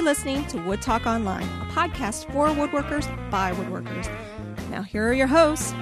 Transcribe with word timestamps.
You're 0.00 0.08
listening 0.08 0.46
to 0.46 0.56
Wood 0.62 0.80
Talk 0.80 1.04
Online, 1.04 1.42
a 1.42 1.66
podcast 1.72 2.24
for 2.32 2.46
woodworkers 2.46 3.06
by 3.30 3.52
woodworkers. 3.52 4.08
Now, 4.70 4.80
here 4.80 5.06
are 5.06 5.12
your 5.12 5.26
hosts, 5.26 5.74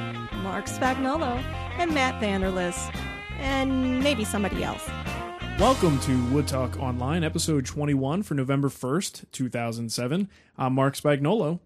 Mark 0.43 0.65
Spagnolo 0.65 1.41
and 1.79 1.95
Matt 1.95 2.21
Vanderlist, 2.21 2.93
and 3.39 4.03
maybe 4.03 4.25
somebody 4.25 4.65
else. 4.65 4.85
Welcome 5.61 6.01
to 6.01 6.25
Wood 6.33 6.49
Talk 6.49 6.81
Online, 6.81 7.23
episode 7.23 7.65
21 7.65 8.25
for 8.25 8.35
November 8.35 8.69
1st, 8.69 9.27
2007. 9.31 10.29
I'm 10.57 10.73
Mark 10.75 10.97
Spagnolo. 10.97 11.61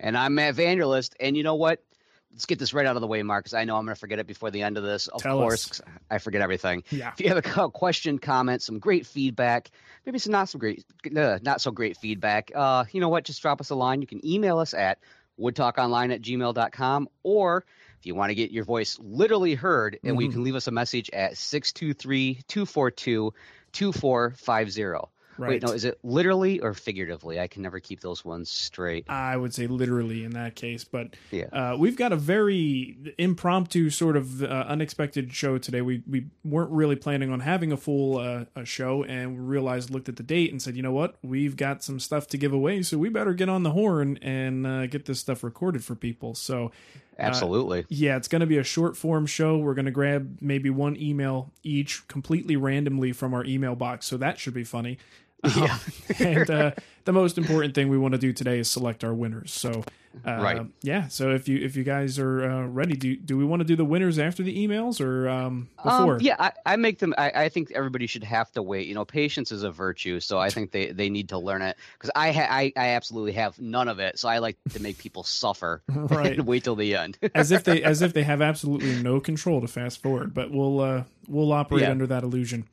And 0.00 0.16
I'm 0.16 0.34
Matt 0.34 0.54
Vanderlist. 0.54 1.12
And 1.20 1.36
you 1.36 1.42
know 1.42 1.56
what? 1.56 1.84
Let's 2.32 2.46
get 2.46 2.58
this 2.58 2.72
right 2.72 2.86
out 2.86 2.96
of 2.96 3.02
the 3.02 3.06
way, 3.06 3.22
Mark, 3.22 3.44
because 3.44 3.54
I 3.54 3.64
know 3.64 3.76
I'm 3.76 3.84
going 3.84 3.94
to 3.94 4.00
forget 4.00 4.18
it 4.18 4.26
before 4.26 4.50
the 4.50 4.62
end 4.62 4.78
of 4.78 4.82
this. 4.82 5.08
Of 5.08 5.20
Tell 5.20 5.38
course, 5.38 5.70
us. 5.70 5.80
'cause 5.80 5.92
I 6.10 6.16
forget 6.16 6.40
everything. 6.40 6.84
Yeah. 6.90 7.12
If 7.12 7.20
you 7.20 7.28
have 7.28 7.36
a 7.36 7.68
question, 7.68 8.18
comment, 8.18 8.62
some 8.62 8.78
great 8.78 9.06
feedback, 9.06 9.70
maybe 10.08 10.18
some 10.18 10.32
not 10.32 10.48
so 10.48 10.58
great, 10.58 10.86
uh, 11.14 11.38
not 11.42 11.60
so 11.60 11.70
great 11.70 11.98
feedback, 11.98 12.50
uh, 12.54 12.82
you 12.92 13.00
know 13.00 13.10
what? 13.10 13.24
Just 13.24 13.42
drop 13.42 13.60
us 13.60 13.68
a 13.68 13.74
line. 13.74 14.00
You 14.00 14.06
can 14.06 14.24
email 14.26 14.58
us 14.58 14.72
at 14.72 14.98
woodtalkonline 15.38 16.14
at 16.14 16.22
gmail.com 16.22 17.08
or 17.22 17.66
if 17.98 18.06
you 18.06 18.14
want 18.14 18.30
to 18.30 18.34
get 18.34 18.50
your 18.50 18.64
voice 18.64 18.98
literally 19.00 19.54
heard, 19.54 19.98
and 20.04 20.16
we 20.16 20.28
Mhm. 20.28 20.32
can 20.32 20.44
leave 20.44 20.54
us 20.54 20.66
a 20.66 20.70
message 20.70 21.10
at 21.10 21.36
623 21.36 22.40
242 22.48 23.34
2450. 23.72 25.10
Right. 25.38 25.48
Wait, 25.50 25.62
no, 25.62 25.72
is 25.72 25.84
it 25.84 25.98
literally 26.02 26.60
or 26.60 26.74
figuratively? 26.74 27.38
I 27.38 27.46
can 27.46 27.62
never 27.62 27.78
keep 27.80 28.00
those 28.00 28.24
ones 28.24 28.50
straight. 28.50 29.08
I 29.08 29.36
would 29.36 29.54
say 29.54 29.66
literally 29.68 30.24
in 30.24 30.32
that 30.32 30.56
case, 30.56 30.84
but 30.84 31.14
Yeah. 31.30 31.44
uh, 31.52 31.76
we've 31.78 31.96
got 31.96 32.12
a 32.12 32.16
very 32.16 32.96
impromptu, 33.18 33.90
sort 33.90 34.16
of 34.16 34.42
uh, 34.42 34.46
unexpected 34.68 35.32
show 35.32 35.58
today. 35.58 35.80
We 35.80 36.02
we 36.08 36.26
weren't 36.44 36.70
really 36.72 36.96
planning 36.96 37.30
on 37.30 37.40
having 37.40 37.70
a 37.72 37.76
full 37.76 38.18
uh, 38.18 38.44
a 38.56 38.64
show, 38.64 39.04
and 39.04 39.36
we 39.36 39.40
realized, 39.44 39.90
looked 39.90 40.08
at 40.08 40.16
the 40.16 40.22
date, 40.22 40.50
and 40.50 40.60
said, 40.60 40.76
you 40.76 40.82
know 40.82 40.92
what, 40.92 41.16
we've 41.22 41.56
got 41.56 41.82
some 41.84 42.00
stuff 42.00 42.26
to 42.28 42.36
give 42.36 42.52
away, 42.52 42.82
so 42.82 42.98
we 42.98 43.08
better 43.08 43.32
get 43.32 43.48
on 43.48 43.62
the 43.62 43.70
horn 43.70 44.18
and 44.22 44.66
uh, 44.66 44.86
get 44.86 45.04
this 45.04 45.20
stuff 45.20 45.44
recorded 45.44 45.84
for 45.84 45.94
people. 45.94 46.34
So 46.34 46.72
Absolutely. 47.20 47.84
Yeah, 47.88 48.16
it's 48.16 48.28
going 48.28 48.40
to 48.40 48.46
be 48.46 48.58
a 48.58 48.62
short 48.62 48.96
form 48.96 49.26
show. 49.26 49.58
We're 49.58 49.74
going 49.74 49.86
to 49.86 49.90
grab 49.90 50.38
maybe 50.40 50.70
one 50.70 50.96
email 50.96 51.52
each 51.64 52.06
completely 52.06 52.54
randomly 52.56 53.12
from 53.12 53.34
our 53.34 53.44
email 53.44 53.74
box. 53.74 54.06
So 54.06 54.16
that 54.18 54.38
should 54.38 54.54
be 54.54 54.62
funny. 54.62 54.98
Yeah. 55.44 55.78
and 56.18 56.50
uh, 56.50 56.70
the 57.04 57.12
most 57.12 57.38
important 57.38 57.74
thing 57.74 57.88
we 57.88 57.98
want 57.98 58.12
to 58.12 58.18
do 58.18 58.32
today 58.32 58.58
is 58.58 58.70
select 58.70 59.04
our 59.04 59.14
winners. 59.14 59.52
So, 59.52 59.84
uh, 60.26 60.32
Right. 60.42 60.66
Yeah. 60.82 61.06
So 61.08 61.30
if 61.30 61.46
you 61.48 61.58
if 61.64 61.76
you 61.76 61.84
guys 61.84 62.18
are 62.18 62.42
uh, 62.50 62.66
ready, 62.66 62.96
do 62.96 63.14
do 63.14 63.38
we 63.38 63.44
want 63.44 63.60
to 63.60 63.64
do 63.64 63.76
the 63.76 63.84
winners 63.84 64.18
after 64.18 64.42
the 64.42 64.66
emails 64.66 65.00
or 65.00 65.28
um, 65.28 65.68
Um, 65.78 65.84
before? 65.84 66.18
yeah, 66.20 66.34
I, 66.40 66.52
I 66.66 66.76
make 66.76 66.98
them. 66.98 67.14
I, 67.16 67.30
I 67.44 67.48
think 67.50 67.70
everybody 67.70 68.06
should 68.08 68.24
have 68.24 68.50
to 68.52 68.62
wait. 68.62 68.88
You 68.88 68.94
know, 68.94 69.04
patience 69.04 69.52
is 69.52 69.62
a 69.62 69.70
virtue, 69.70 70.18
so 70.18 70.38
I 70.40 70.50
think 70.50 70.72
they, 70.72 70.90
they 70.90 71.08
need 71.08 71.28
to 71.28 71.38
learn 71.38 71.62
it. 71.62 71.76
Because 71.92 72.10
I, 72.16 72.32
ha- 72.32 72.48
I 72.50 72.72
I 72.76 72.88
absolutely 72.88 73.32
have 73.32 73.60
none 73.60 73.86
of 73.86 74.00
it, 74.00 74.18
so 74.18 74.28
I 74.28 74.38
like 74.38 74.56
to 74.70 74.80
make 74.82 74.98
people 74.98 75.22
suffer 75.22 75.82
Right. 75.88 76.36
and 76.38 76.46
wait 76.48 76.64
till 76.64 76.74
the 76.76 76.96
end. 76.96 77.16
as 77.34 77.52
if 77.52 77.62
they 77.62 77.82
as 77.84 78.02
if 78.02 78.12
they 78.12 78.24
have 78.24 78.42
absolutely 78.42 79.00
no 79.00 79.20
control 79.20 79.60
to 79.60 79.68
fast 79.68 80.02
forward. 80.02 80.34
But 80.34 80.50
we'll 80.50 80.80
uh, 80.80 81.04
we'll 81.28 81.52
operate 81.52 81.82
Yeah. 81.82 81.90
under 81.92 82.08
that 82.08 82.24
illusion. 82.24 82.66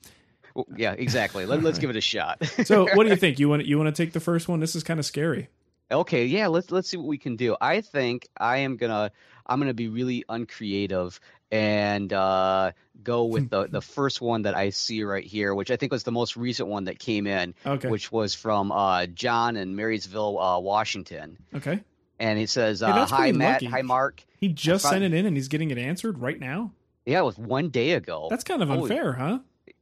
Well, 0.55 0.65
yeah, 0.75 0.93
exactly. 0.93 1.45
Let, 1.45 1.61
let's 1.61 1.77
give 1.79 1.89
it 1.91 1.95
a 1.97 2.01
shot. 2.01 2.41
So, 2.65 2.87
what 2.95 3.03
do 3.03 3.09
you 3.09 3.15
think? 3.17 3.37
You 3.39 3.49
want 3.49 3.65
you 3.65 3.77
want 3.77 3.93
to 3.95 4.03
take 4.03 4.13
the 4.13 4.19
first 4.19 4.47
one? 4.47 4.59
This 4.61 4.75
is 4.75 4.83
kind 4.83 4.99
of 4.99 5.05
scary. 5.05 5.49
Okay, 5.91 6.25
yeah, 6.25 6.47
let's 6.47 6.71
let's 6.71 6.89
see 6.89 6.97
what 6.97 7.05
we 7.07 7.19
can 7.19 7.35
do. 7.35 7.55
I 7.61 7.81
think 7.81 8.27
I 8.37 8.57
am 8.59 8.77
gonna 8.77 9.11
I'm 9.45 9.59
gonna 9.59 9.73
be 9.75 9.87
really 9.89 10.23
uncreative 10.27 11.19
and 11.51 12.11
uh, 12.11 12.71
go 13.03 13.25
with 13.25 13.49
the 13.51 13.67
the 13.67 13.81
first 13.95 14.19
one 14.21 14.43
that 14.43 14.55
I 14.55 14.69
see 14.71 15.03
right 15.03 15.23
here, 15.23 15.53
which 15.53 15.69
I 15.69 15.75
think 15.75 15.91
was 15.91 16.03
the 16.03 16.11
most 16.11 16.37
recent 16.37 16.69
one 16.69 16.85
that 16.85 16.97
came 16.97 17.27
in, 17.27 17.53
Okay. 17.65 17.87
which 17.89 18.11
was 18.11 18.33
from 18.33 18.71
uh, 18.71 19.05
John 19.07 19.57
in 19.57 19.75
Marysville, 19.75 20.39
uh, 20.39 20.59
Washington, 20.59 21.37
Okay. 21.53 21.81
and 22.19 22.39
he 22.39 22.45
says, 22.47 22.79
Hey, 22.79 22.87
uh, 22.87 23.05
"Hi 23.05 23.31
Matt, 23.31 23.61
lucky. 23.61 23.65
hi 23.67 23.81
Mark." 23.83 24.23
He 24.37 24.47
just 24.49 24.87
sent 24.89 25.03
it 25.03 25.13
in 25.13 25.25
and 25.25 25.35
he's 25.35 25.49
getting 25.49 25.69
it 25.69 25.77
answered 25.77 26.17
right 26.17 26.39
now. 26.39 26.71
Yeah, 27.05 27.19
it 27.19 27.25
was 27.25 27.37
one 27.37 27.69
day 27.69 27.91
ago. 27.91 28.27
That's 28.31 28.43
kind 28.43 28.63
of 28.63 28.71
unfair, 28.71 29.13
huh? 29.13 29.39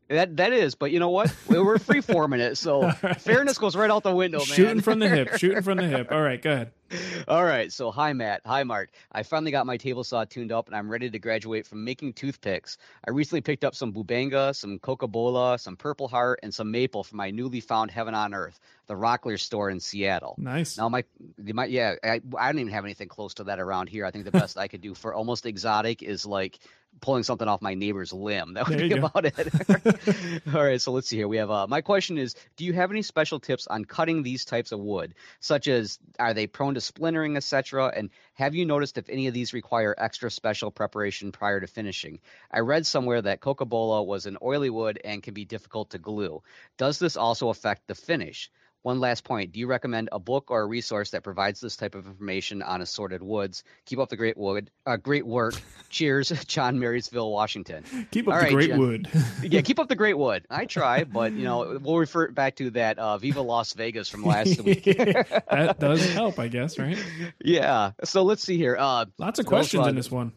That 0.10 0.38
that 0.38 0.54
is, 0.54 0.76
but 0.76 0.92
you 0.92 1.00
know 1.00 1.10
what? 1.10 1.34
We- 1.48 1.60
We're 1.60 1.80
free 1.80 2.02
forming 2.02 2.40
it, 2.40 2.56
so 2.58 2.84
right. 2.84 3.20
fairness 3.22 3.58
goes 3.58 3.76
right 3.76 3.90
out 3.90 4.04
the 4.04 4.14
window, 4.16 4.40
man. 4.40 4.46
Shooting 4.48 4.82
from 4.82 5.00
the 5.00 5.10
hip, 5.10 5.38
shooting 5.38 5.62
from 5.62 5.78
the 5.78 5.88
hip. 5.88 6.08
All 6.12 6.22
right, 6.22 6.42
go 6.42 6.52
ahead. 6.52 6.72
All 7.28 7.44
right, 7.44 7.72
so 7.72 7.92
hi 7.92 8.14
Matt, 8.14 8.42
hi 8.46 8.64
Mark. 8.64 8.90
I 9.12 9.24
finally 9.24 9.52
got 9.52 9.66
my 9.66 9.78
table 9.78 10.04
saw 10.04 10.26
tuned 10.26 10.52
up 10.52 10.68
and 10.68 10.76
I'm 10.76 10.90
ready 10.90 11.10
to 11.10 11.20
graduate 11.20 11.66
from 11.66 11.84
making 11.84 12.14
toothpicks. 12.14 12.78
I 13.08 13.12
recently 13.12 13.42
picked 13.42 13.64
up 13.64 13.76
some 13.76 13.94
Bubinga, 13.94 14.56
some 14.56 14.80
Cocobolo, 14.80 15.60
some 15.60 15.76
Purple 15.76 16.08
Heart, 16.08 16.40
and 16.44 16.54
some 16.54 16.72
Maple 16.72 17.04
from 17.04 17.18
my 17.18 17.32
newly 17.32 17.60
found 17.60 17.92
Heaven 17.92 18.14
on 18.14 18.34
Earth, 18.34 18.60
the 18.88 18.96
Rockler 18.96 19.40
store 19.40 19.70
in 19.70 19.80
Seattle. 19.80 20.36
Nice. 20.38 20.78
Now 20.78 20.90
my, 20.90 21.04
might, 21.38 21.70
yeah, 21.70 21.96
I, 22.04 22.22
I 22.38 22.52
don't 22.52 22.60
even 22.60 22.74
have 22.74 22.86
anything 22.86 23.08
close 23.08 23.34
to 23.36 23.46
that 23.46 23.60
around 23.60 23.90
here. 23.90 24.06
I 24.06 24.12
think 24.12 24.26
the 24.26 24.32
best 24.32 24.58
I 24.58 24.68
could 24.68 24.82
do 24.82 24.94
for 24.94 25.14
almost 25.14 25.46
exotic 25.46 26.04
is 26.04 26.26
like 26.26 26.60
pulling 27.02 27.24
something 27.24 27.48
off 27.48 27.62
my 27.62 27.74
neighbor's 27.74 28.14
limb. 28.14 28.54
That 28.54 28.68
would 28.68 28.80
There 28.80 28.90
be 28.90 28.98
about 28.98 29.26
it. 29.26 30.48
All 30.54 30.64
right, 30.64 30.82
so 30.82 30.92
let's 30.92 31.08
see 31.08 31.18
here. 31.18 31.28
We 31.28 31.38
have 31.38 31.52
uh, 31.52 31.68
my 31.68 31.82
question 31.82 32.18
is: 32.18 32.36
Do 32.56 32.66
you 32.66 32.74
have 32.74 32.92
any 32.92 33.02
special 33.02 33.40
tips 33.40 33.68
on 33.68 33.86
cutting 33.86 34.24
these 34.24 34.46
types 34.46 34.72
of 34.72 34.80
wood, 34.80 35.16
such 35.40 35.68
as 35.68 36.00
are 36.20 36.34
they 36.34 36.48
prone 36.48 36.74
to 36.76 36.82
splintering, 36.84 37.38
etc.? 37.38 37.92
And 37.96 38.10
have 38.36 38.54
you 38.54 38.66
noticed 38.66 38.98
if 38.98 39.10
any 39.10 39.28
of 39.28 39.34
these 39.34 39.54
require 39.54 39.96
extra 39.98 40.30
special 40.30 40.70
preparation 40.70 41.32
prior 41.32 41.60
to 41.60 41.68
finishing? 41.68 42.20
I 42.52 42.60
read 42.60 42.86
somewhere 42.86 43.22
that 43.22 43.42
Cocobolo 43.42 44.06
was 44.06 44.26
an 44.26 44.38
oily 44.42 44.70
wood 44.70 45.00
and 45.04 45.24
can 45.24 45.34
be 45.34 45.46
difficult 45.46 45.90
to 45.92 45.98
glue. 45.98 46.44
Does 46.78 47.00
this 47.00 47.18
also 47.18 47.50
affect 47.50 47.88
the 47.88 47.96
finish? 47.96 48.52
One 48.84 49.00
last 49.00 49.24
point. 49.24 49.54
Do 49.54 49.60
you 49.62 49.68
recommend 49.68 50.10
a 50.12 50.20
book 50.20 50.52
or 50.52 50.62
a 50.62 50.66
resource 50.66 51.12
that 51.12 51.24
provides 51.24 51.62
this 51.62 51.78
type 51.78 51.96
of 51.96 52.06
information 52.06 52.62
on 52.62 52.82
assorted 52.82 53.24
woods? 53.24 53.64
Keep 53.86 54.00
up 54.00 54.10
the 54.10 54.18
great 54.18 54.36
wood, 54.38 54.70
uh, 54.86 54.98
great 54.98 55.26
work. 55.26 55.56
Cheers, 55.90 56.30
John 56.48 56.80
Marysville, 56.80 57.32
Washington. 57.32 57.86
Keep 58.12 58.28
up 58.28 58.34
all 58.34 58.40
the 58.40 58.46
right, 58.46 58.54
great 58.54 58.70
Jen. 58.70 58.80
wood. 58.80 59.08
Yeah, 59.44 59.62
keep 59.62 59.80
up 59.80 59.88
the 59.88 59.96
great 59.96 60.18
wood. 60.18 60.46
I 60.50 60.66
try, 60.66 61.06
but 61.06 61.32
you 61.34 61.44
know, 61.44 61.80
we'll 61.82 61.98
refer 61.98 62.30
back 62.30 62.56
to 62.58 62.72
that 62.72 63.00
uh, 63.00 63.18
Viva 63.18 63.42
Las 63.42 63.72
Vegas 63.74 64.10
from 64.10 64.24
last 64.26 64.62
week. 64.64 64.84
that 64.84 65.78
does 65.80 66.06
help, 66.14 66.38
I 66.38 66.48
guess, 66.50 66.78
right? 66.78 66.98
yeah. 67.44 67.92
So 68.04 68.24
let's 68.24 68.44
see 68.44 68.58
here. 68.58 68.76
Uh, 68.78 69.06
Lots 69.18 69.40
of 69.40 69.46
questions 69.46 69.88
in 69.88 69.96
this 69.96 70.12
one. 70.12 70.34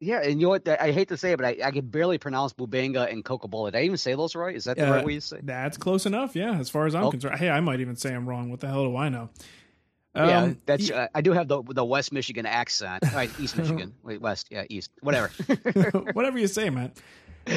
Yeah, 0.00 0.20
and 0.22 0.40
you 0.40 0.46
know 0.46 0.50
what? 0.50 0.68
I 0.68 0.90
hate 0.92 1.08
to 1.08 1.16
say 1.16 1.32
it, 1.32 1.36
but 1.38 1.46
I, 1.46 1.56
I 1.68 1.70
can 1.70 1.86
barely 1.86 2.18
pronounce 2.18 2.52
Bubinga 2.52 3.10
and 3.10 3.24
Cocobolo. 3.24 3.66
Did 3.72 3.78
I 3.78 3.82
even 3.84 3.96
say 3.96 4.14
those 4.14 4.34
right? 4.34 4.54
Is 4.54 4.64
that 4.64 4.76
the 4.76 4.86
Uh, 4.88 4.92
right 4.96 5.04
way 5.04 5.14
to 5.14 5.20
say? 5.20 5.38
That's 5.42 5.76
close 5.78 6.04
enough, 6.04 6.34
yeah, 6.36 6.58
as 6.58 6.68
far 6.68 6.86
as 6.86 6.94
I'm 6.94 7.04
Oh. 7.04 7.10
concerned. 7.10 7.38
Hey, 7.38 7.48
I 7.48 7.60
might 7.60 7.80
even 7.80 7.96
say 7.96 8.14
I'm 8.14 8.28
wrong. 8.28 8.50
What 8.50 8.60
the 8.60 8.66
hell 8.66 8.84
do 8.84 8.96
I 8.96 9.08
know? 9.08 9.30
yeah, 10.14 10.42
Um, 10.42 10.58
that's. 10.66 10.90
Uh, 10.90 11.06
I 11.14 11.20
do 11.22 11.32
have 11.32 11.48
the 11.48 11.62
the 11.62 11.84
West 11.84 12.12
Michigan 12.12 12.44
accent. 12.44 13.02
Right, 13.14 13.32
East 13.38 13.56
Michigan. 13.58 13.94
Wait, 14.02 14.20
West. 14.20 14.48
Yeah, 14.50 14.64
East. 14.68 14.90
Whatever. 15.00 15.30
whatever 16.12 16.38
you 16.38 16.46
say, 16.48 16.70
man. 16.70 16.92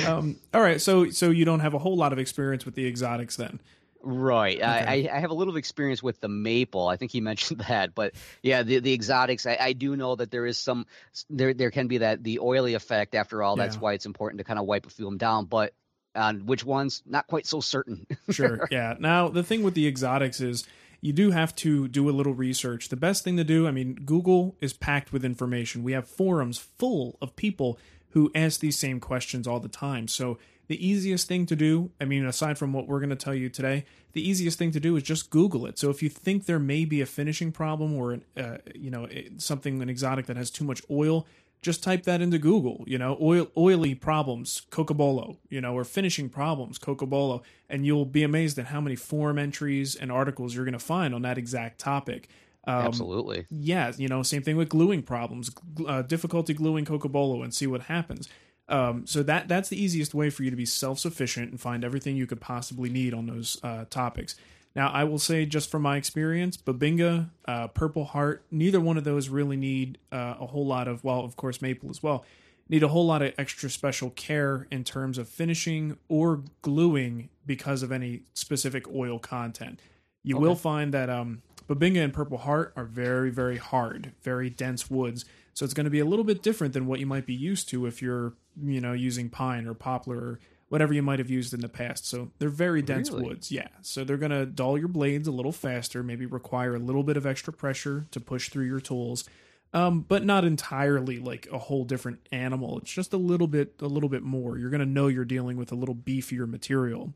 Um, 0.06 0.38
all 0.54 0.62
right, 0.62 0.80
so 0.82 1.10
so 1.10 1.30
you 1.30 1.44
don't 1.46 1.60
have 1.62 1.74
a 1.74 1.80
whole 1.80 1.96
lot 1.98 2.14
of 2.14 2.20
experience 2.20 2.66
with 2.66 2.76
the 2.76 2.86
exotics 2.88 3.36
then. 3.36 3.60
Right. 4.04 4.62
I, 4.62 4.82
Okay. 4.82 5.10
I 5.10 5.18
I 5.18 5.20
have 5.20 5.32
a 5.32 5.34
little 5.34 5.58
experience 5.58 6.02
with 6.04 6.20
the 6.20 6.28
maple. 6.28 6.88
I 6.88 6.98
think 6.98 7.12
he 7.12 7.22
mentioned 7.32 7.62
that, 7.68 7.94
but 7.96 8.14
yeah, 8.44 8.64
the 8.64 8.80
the 8.80 8.94
exotics. 8.94 9.46
I, 9.46 9.58
I 9.60 9.74
do 9.74 9.96
know 9.96 10.16
that 10.16 10.32
there 10.32 10.46
is 10.46 10.58
some 10.58 10.86
there 11.30 11.54
there 11.54 11.72
can 11.72 11.88
be 11.88 12.00
that 12.00 12.24
the 12.24 12.40
oily 12.40 12.74
effect. 12.74 13.16
After 13.16 13.42
all, 13.44 13.56
that's 13.56 13.76
Yeah. 13.76 13.82
why 13.82 13.94
it's 13.94 14.06
important 14.06 14.40
to 14.40 14.44
kind 14.44 14.60
of 14.60 14.66
wipe 14.66 14.86
a 14.86 14.90
few 14.90 15.06
of 15.06 15.12
them 15.12 15.18
down. 15.18 15.46
But 15.46 15.74
on 16.16 16.46
which 16.48 16.66
ones, 16.66 17.04
not 17.06 17.28
quite 17.28 17.46
so 17.46 17.60
certain. 17.60 18.08
Sure. 18.32 18.68
yeah. 18.72 18.96
Now, 19.00 19.30
the 19.30 19.44
thing 19.44 19.62
with 19.64 19.74
the 19.76 19.88
exotics 19.88 20.42
is 20.42 20.66
you 21.00 21.14
do 21.14 21.30
have 21.32 21.56
to 21.58 21.88
do 21.88 22.10
a 22.10 22.12
little 22.12 22.34
research. 22.34 22.90
The 22.90 22.96
best 22.96 23.24
thing 23.24 23.38
to 23.38 23.44
do, 23.44 23.68
I 23.68 23.72
mean, 23.72 23.94
Google 23.94 24.56
is 24.60 24.74
packed 24.74 25.14
with 25.14 25.24
information. 25.24 25.84
We 25.84 25.92
have 25.92 26.08
forums 26.08 26.58
full 26.58 27.18
of 27.22 27.36
people 27.36 27.78
who 28.12 28.32
ask 28.34 28.60
these 28.62 28.80
same 28.80 29.00
questions 29.00 29.48
all 29.48 29.60
the 29.60 29.70
time. 29.70 30.08
So, 30.08 30.40
the 30.68 30.86
easiest 30.86 31.28
thing 31.28 31.46
to 31.46 31.56
do, 31.56 31.92
I 32.00 32.06
mean, 32.06 32.26
aside 32.26 32.58
from 32.58 32.74
what 32.74 32.88
we're 32.88 33.00
going 33.00 33.10
to 33.10 33.16
tell 33.16 33.34
you 33.34 33.50
today, 33.50 33.86
the 34.14 34.28
easiest 34.28 34.58
thing 34.58 34.72
to 34.72 34.80
do 34.80 34.96
is 34.96 35.04
just 35.04 35.30
Google 35.30 35.66
it. 35.66 35.78
So, 35.80 35.90
if 35.90 36.04
you 36.04 36.10
think 36.10 36.46
there 36.46 36.60
may 36.60 36.86
be 36.86 37.02
a 37.02 37.06
finishing 37.06 37.52
problem 37.52 37.96
or, 37.96 38.12
an, 38.14 38.24
uh, 38.36 38.58
you 38.76 38.92
know, 38.92 39.08
something, 39.38 39.82
an 39.82 39.90
exotic 39.90 40.26
that 40.26 40.38
has 40.38 40.52
too 40.52 40.66
much 40.66 40.82
oil, 40.90 41.26
just 41.62 41.84
type 41.84 42.04
that 42.04 42.22
into 42.22 42.38
Google, 42.38 42.84
you 42.88 42.98
know, 42.98 43.18
oil 43.20 43.50
oily 43.58 43.96
problems, 43.96 44.64
Cocobolo, 44.70 45.38
you 45.50 45.60
know, 45.60 45.74
or 45.74 45.84
finishing 45.84 46.30
problems, 46.30 46.78
Cocobolo, 46.78 47.42
and 47.70 47.86
you'll 47.86 48.06
be 48.06 48.24
amazed 48.24 48.60
at 48.60 48.68
how 48.68 48.80
many 48.80 48.96
forum 48.96 49.40
entries 49.40 49.96
and 49.96 50.12
articles 50.12 50.56
you're 50.56 50.66
going 50.66 50.74
to 50.74 50.80
find 50.80 51.16
on 51.16 51.24
that 51.24 51.38
exact 51.38 51.80
topic. 51.80 52.30
Um, 52.66 52.86
Absolutely. 52.86 53.46
yeah, 53.50 53.94
you 53.98 54.08
know, 54.08 54.24
same 54.24 54.44
thing 54.44 54.58
with 54.58 54.70
gluing 54.70 55.02
problems, 55.02 55.50
uh, 55.88 56.02
difficulty 56.02 56.54
gluing 56.54 56.86
Cocobolo, 56.86 57.44
and 57.44 57.54
see 57.54 57.66
what 57.66 57.84
happens. 57.84 58.28
Um, 58.70 59.06
so 59.08 59.24
that 59.24 59.48
that's 59.48 59.70
the 59.70 59.82
easiest 59.82 60.14
way 60.14 60.30
for 60.30 60.44
you 60.44 60.50
to 60.50 60.58
be 60.58 60.66
self 60.66 61.00
sufficient 61.00 61.52
and 61.52 61.60
find 61.60 61.84
everything 61.86 62.18
you 62.18 62.28
could 62.28 62.42
possibly 62.42 62.90
need 62.90 63.14
on 63.14 63.28
those 63.28 63.58
uh, 63.64 63.86
topics. 63.90 64.36
Now, 64.76 64.90
I 64.90 65.06
will 65.06 65.18
say, 65.20 65.46
just 65.46 65.72
from 65.72 65.82
my 65.82 65.98
experience, 65.98 66.56
Bubinga, 66.56 67.30
uh, 67.48 67.68
Purple 67.70 68.06
Heart, 68.06 68.44
neither 68.52 68.80
one 68.80 68.96
of 68.98 69.06
those 69.06 69.28
really 69.28 69.58
need 69.58 69.98
uh, 70.12 70.36
a 70.40 70.46
whole 70.46 70.68
lot 70.68 70.88
of, 70.88 71.04
well, 71.04 71.22
of 71.22 71.36
course, 71.36 71.64
Maple 71.64 71.90
as 71.90 72.04
well, 72.04 72.24
need 72.70 72.84
a 72.84 72.90
whole 72.90 73.06
lot 73.08 73.24
of 73.24 73.34
extra 73.40 73.72
special 73.72 74.12
care 74.12 74.68
in 74.70 74.84
terms 74.84 75.18
of 75.18 75.28
finishing 75.28 75.98
or 76.10 76.44
gluing 76.62 77.30
because 77.46 77.82
of 77.82 77.92
any 77.92 78.22
specific 78.36 78.88
oil 78.94 79.18
content. 79.18 79.80
You 80.24 80.36
Okay. 80.36 80.44
will 80.44 80.56
find 80.56 80.94
that 80.94 81.10
um, 81.10 81.42
Bubinga 81.68 82.04
and 82.04 82.14
Purple 82.14 82.38
Heart 82.38 82.74
are 82.76 82.86
very, 82.86 83.32
very 83.32 83.58
hard, 83.58 84.12
very 84.22 84.50
dense 84.52 84.92
woods. 84.92 85.26
So 85.58 85.66
it's 85.66 85.74
going 85.74 85.86
to 85.86 85.90
be 85.90 86.00
a 86.00 86.06
little 86.06 86.24
bit 86.24 86.44
different 86.44 86.74
than 86.74 86.86
what 86.86 87.00
you 87.00 87.08
might 87.08 87.26
be 87.26 87.34
used 87.34 87.68
to 87.70 87.88
if 87.88 88.00
you're, 88.00 88.34
you 88.64 88.80
know, 88.80 88.94
using 88.94 89.28
pine 89.28 89.66
or 89.66 89.74
poplar 89.74 90.18
or 90.18 90.40
whatever 90.70 90.94
you 90.94 91.02
might 91.02 91.18
have 91.18 91.32
used 91.32 91.52
in 91.52 91.62
the 91.62 91.68
past. 91.68 92.06
So 92.06 92.30
they're 92.38 92.50
very 92.50 92.84
dense 92.84 93.10
Really? 93.10 93.24
woods, 93.24 93.52
yeah. 93.52 93.70
So 93.82 94.04
they're 94.04 94.18
going 94.18 94.32
to 94.32 94.46
dull 94.46 94.78
your 94.78 94.88
blades 94.88 95.28
a 95.28 95.32
little 95.32 95.52
faster, 95.52 96.04
maybe 96.04 96.28
require 96.28 96.76
a 96.76 96.80
little 96.80 97.02
bit 97.02 97.18
of 97.18 97.26
extra 97.26 97.52
pressure 97.52 98.06
to 98.12 98.20
push 98.20 98.50
through 98.50 98.66
your 98.66 98.80
tools 98.80 99.28
um, 99.74 100.02
but 100.02 100.24
not 100.24 100.46
entirely 100.46 101.20
like 101.20 101.48
a 101.52 101.58
whole 101.58 101.84
different 101.84 102.20
animal. 102.32 102.78
It's 102.80 102.92
just 102.92 103.14
a 103.14 103.18
little 103.18 103.48
bit, 103.48 103.76
a 103.82 103.88
little 103.88 104.10
bit 104.10 104.24
more. 104.24 104.58
You're 104.58 104.70
gonna 104.70 104.86
know 104.86 105.08
you're 105.08 105.26
dealing 105.26 105.58
with 105.58 105.72
a 105.72 105.76
little 105.76 105.96
beefier 105.96 106.48
material. 106.48 107.14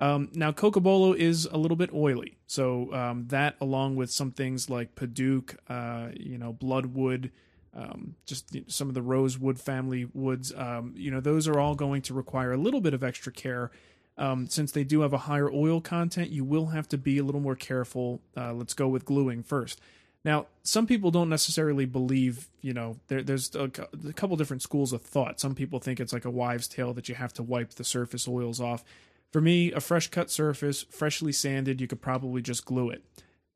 Um, 0.00 0.30
now, 0.32 0.50
Cocobolo 0.50 1.14
is 1.14 1.44
a 1.46 1.58
little 1.58 1.76
bit 1.76 1.92
oily, 1.92 2.38
so 2.46 2.92
um, 2.94 3.26
that, 3.28 3.56
along 3.60 3.96
with 3.96 4.10
some 4.10 4.30
things 4.30 4.70
like 4.70 4.94
Padauk, 4.94 5.56
uh, 5.68 6.10
you 6.18 6.38
know, 6.38 6.54
Bloodwood, 6.54 7.32
um, 7.74 8.16
just 8.26 8.56
some 8.70 8.88
of 8.88 8.94
the 8.94 9.02
rosewood 9.02 9.60
family 9.60 10.06
woods, 10.12 10.52
um, 10.56 10.92
you 10.96 11.10
know, 11.10 11.20
those 11.20 11.46
are 11.46 11.58
all 11.58 11.74
going 11.74 12.02
to 12.02 12.14
require 12.14 12.52
a 12.52 12.56
little 12.56 12.80
bit 12.80 12.94
of 12.94 13.04
extra 13.04 13.32
care. 13.32 13.70
Um, 14.18 14.48
since 14.48 14.72
they 14.72 14.84
do 14.84 15.00
have 15.00 15.12
a 15.12 15.18
higher 15.18 15.50
oil 15.50 15.80
content, 15.80 16.30
you 16.30 16.44
will 16.44 16.66
have 16.66 16.88
to 16.88 16.98
be 16.98 17.18
a 17.18 17.24
little 17.24 17.40
more 17.40 17.56
careful. 17.56 18.20
Uh, 18.36 18.52
let's 18.52 18.74
go 18.74 18.88
with 18.88 19.04
gluing 19.04 19.42
first. 19.42 19.80
Now, 20.24 20.46
some 20.62 20.86
people 20.86 21.10
don't 21.10 21.30
necessarily 21.30 21.86
believe, 21.86 22.48
you 22.60 22.74
know, 22.74 22.98
there, 23.08 23.22
there's 23.22 23.54
a, 23.54 23.64
a 23.64 24.12
couple 24.12 24.36
different 24.36 24.62
schools 24.62 24.92
of 24.92 25.00
thought. 25.00 25.40
Some 25.40 25.54
people 25.54 25.78
think 25.78 25.98
it's 25.98 26.12
like 26.12 26.26
a 26.26 26.30
wives' 26.30 26.68
tale 26.68 26.92
that 26.94 27.08
you 27.08 27.14
have 27.14 27.32
to 27.34 27.42
wipe 27.42 27.70
the 27.74 27.84
surface 27.84 28.28
oils 28.28 28.60
off. 28.60 28.84
For 29.32 29.40
me, 29.40 29.72
a 29.72 29.80
fresh 29.80 30.08
cut 30.08 30.30
surface, 30.30 30.82
freshly 30.90 31.32
sanded, 31.32 31.80
you 31.80 31.86
could 31.86 32.02
probably 32.02 32.42
just 32.42 32.66
glue 32.66 32.90
it. 32.90 33.02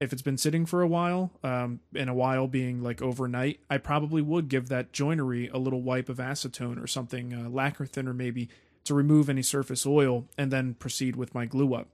If 0.05 0.13
it's 0.13 0.23
been 0.23 0.37
sitting 0.37 0.67
for 0.67 0.83
a 0.83 0.87
while, 0.87 1.33
um, 1.43 1.81
and 1.97 2.11
a 2.11 2.15
while 2.15 2.47
being 2.47 2.83
like 2.83 3.01
overnight, 3.01 3.61
I 3.71 3.79
probably 3.79 4.21
would 4.21 4.49
give 4.49 4.69
that 4.69 4.93
joinery 4.93 5.49
a 5.49 5.57
little 5.57 5.81
wipe 5.81 6.11
of 6.11 6.19
acetone 6.19 6.83
or 6.83 6.87
something, 6.87 7.33
uh, 7.33 7.49
lacquer 7.49 7.87
thinner 7.87 8.13
maybe, 8.13 8.51
to 8.85 8.93
remove 8.93 9.31
any 9.31 9.41
surface 9.41 9.87
oil, 9.87 10.27
and 10.37 10.53
then 10.53 10.75
proceed 10.75 11.17
with 11.17 11.35
my 11.35 11.47
glue 11.47 11.73
up. 11.73 11.89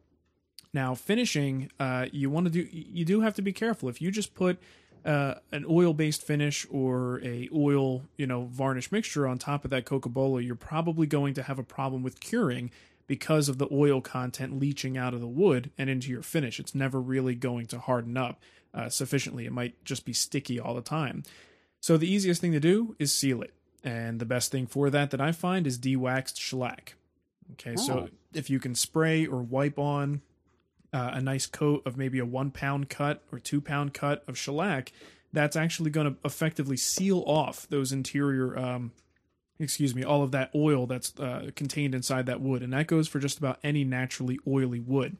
Now, 0.72 0.96
finishing, 0.96 1.70
uh, 1.78 2.06
you 2.10 2.30
want 2.30 2.46
to 2.46 2.50
do 2.50 2.68
you 2.70 3.04
do 3.04 3.20
have 3.20 3.34
to 3.34 3.42
be 3.42 3.52
careful. 3.52 3.88
If 3.88 4.02
you 4.02 4.10
just 4.10 4.34
put 4.34 4.58
uh, 5.04 5.34
an 5.52 5.64
oil-based 5.68 6.22
finish 6.22 6.66
or 6.68 7.20
a 7.24 7.48
oil, 7.54 8.02
you 8.16 8.26
know, 8.26 8.48
varnish 8.50 8.90
mixture 8.90 9.26
on 9.26 9.38
top 9.38 9.64
of 9.64 9.70
that 9.70 9.84
Cocobolo, 9.84 10.44
you're 10.44 10.56
probably 10.56 11.06
going 11.06 11.34
to 11.34 11.44
have 11.44 11.60
a 11.60 11.64
problem 11.64 12.02
with 12.02 12.18
curing 12.18 12.72
because 13.10 13.48
of 13.48 13.58
the 13.58 13.66
oil 13.72 14.00
content 14.00 14.56
leaching 14.60 14.96
out 14.96 15.12
of 15.14 15.20
the 15.20 15.26
wood 15.26 15.72
and 15.76 15.90
into 15.90 16.10
your 16.12 16.22
finish. 16.22 16.60
It's 16.60 16.76
never 16.76 17.00
really 17.00 17.34
going 17.34 17.66
to 17.66 17.80
harden 17.80 18.16
up 18.16 18.40
uh, 18.72 18.88
sufficiently. 18.88 19.46
It 19.46 19.52
might 19.52 19.84
just 19.84 20.04
be 20.04 20.12
sticky 20.12 20.60
all 20.60 20.76
the 20.76 20.80
time. 20.80 21.24
So 21.80 21.96
the 21.96 22.08
easiest 22.08 22.40
thing 22.40 22.52
to 22.52 22.60
do 22.60 22.94
is 23.00 23.12
seal 23.12 23.42
it, 23.42 23.52
and 23.82 24.20
the 24.20 24.24
best 24.24 24.52
thing 24.52 24.68
for 24.68 24.90
that 24.90 25.10
that 25.10 25.20
I 25.20 25.32
find 25.32 25.66
is 25.66 25.76
de-waxed 25.76 26.40
shellac. 26.40 26.94
Okay, 27.54 27.74
Oh. 27.76 27.84
so 27.84 28.08
if 28.32 28.48
you 28.48 28.60
can 28.60 28.76
spray 28.76 29.26
or 29.26 29.42
wipe 29.42 29.76
on 29.76 30.20
uh, 30.92 31.10
a 31.14 31.20
nice 31.20 31.46
coat 31.46 31.82
of 31.84 31.96
maybe 31.96 32.20
a 32.20 32.24
one 32.24 32.52
pound 32.52 32.88
cut 32.88 33.24
or 33.32 33.40
two 33.40 33.60
pound 33.60 33.92
cut 33.92 34.22
of 34.28 34.38
shellac, 34.38 34.92
that's 35.32 35.56
actually 35.56 35.90
going 35.90 36.06
to 36.14 36.16
effectively 36.24 36.76
seal 36.76 37.24
off 37.26 37.66
those 37.70 37.90
interior, 37.90 38.56
um, 38.56 38.92
excuse 39.60 39.94
me, 39.94 40.02
all 40.02 40.22
of 40.22 40.32
that 40.32 40.50
oil 40.54 40.86
that's 40.86 41.18
uh, 41.20 41.50
contained 41.54 41.94
inside 41.94 42.26
that 42.26 42.40
wood. 42.40 42.62
And 42.62 42.72
that 42.72 42.86
goes 42.86 43.06
for 43.06 43.18
just 43.18 43.38
about 43.38 43.58
any 43.62 43.84
naturally 43.84 44.38
oily 44.46 44.80
wood. 44.80 45.16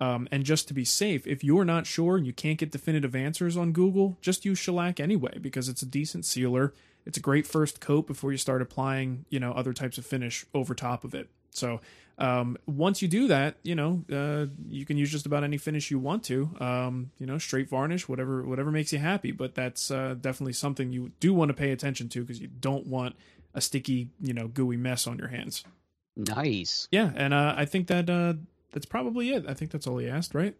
Um, 0.00 0.26
and 0.32 0.44
just 0.44 0.66
to 0.68 0.74
be 0.74 0.84
safe, 0.84 1.26
if 1.26 1.44
you're 1.44 1.64
not 1.64 1.86
sure 1.86 2.16
and 2.16 2.26
you 2.26 2.32
can't 2.32 2.58
get 2.58 2.72
definitive 2.72 3.14
answers 3.14 3.56
on 3.56 3.72
Google, 3.72 4.18
just 4.20 4.44
use 4.44 4.58
shellac 4.58 4.98
anyway 4.98 5.38
because 5.40 5.68
it's 5.68 5.82
a 5.82 5.86
decent 5.86 6.24
sealer. 6.24 6.74
It's 7.04 7.18
a 7.18 7.20
great 7.20 7.46
first 7.46 7.80
coat 7.80 8.06
before 8.06 8.32
you 8.32 8.38
start 8.38 8.62
applying, 8.62 9.26
you 9.28 9.38
know, 9.38 9.52
other 9.52 9.72
types 9.72 9.98
of 9.98 10.06
finish 10.06 10.44
over 10.54 10.74
top 10.74 11.04
of 11.04 11.14
it. 11.14 11.28
So 11.50 11.80
um, 12.18 12.56
once 12.66 13.02
you 13.02 13.08
do 13.08 13.28
that, 13.28 13.56
you 13.62 13.74
know, 13.74 14.04
uh, 14.12 14.46
you 14.68 14.84
can 14.84 14.96
use 14.96 15.10
just 15.10 15.26
about 15.26 15.44
any 15.44 15.56
finish 15.56 15.90
you 15.90 15.98
want 15.98 16.24
to. 16.24 16.50
Um, 16.60 17.10
you 17.18 17.26
know, 17.26 17.38
straight 17.38 17.68
varnish, 17.68 18.08
whatever, 18.08 18.42
whatever 18.42 18.70
makes 18.70 18.92
you 18.92 18.98
happy. 18.98 19.32
But 19.32 19.54
that's 19.54 19.90
uh, 19.90 20.16
definitely 20.20 20.54
something 20.54 20.92
you 20.92 21.12
do 21.20 21.32
want 21.34 21.50
to 21.50 21.54
pay 21.54 21.70
attention 21.70 22.08
to 22.10 22.20
because 22.22 22.40
you 22.40 22.48
don't 22.48 22.86
want 22.86 23.16
a 23.54 23.60
sticky, 23.60 24.08
you 24.20 24.32
know, 24.32 24.48
gooey 24.48 24.76
mess 24.76 25.06
on 25.06 25.18
your 25.18 25.28
hands. 25.28 25.64
Nice. 26.16 26.88
Yeah, 26.90 27.10
and 27.14 27.32
uh, 27.32 27.54
I 27.56 27.64
think 27.64 27.86
that 27.88 28.10
uh, 28.10 28.34
that's 28.72 28.86
probably 28.86 29.30
it. 29.30 29.44
I 29.48 29.54
think 29.54 29.70
that's 29.70 29.86
all 29.86 29.98
he 29.98 30.08
asked, 30.08 30.34
right? 30.34 30.54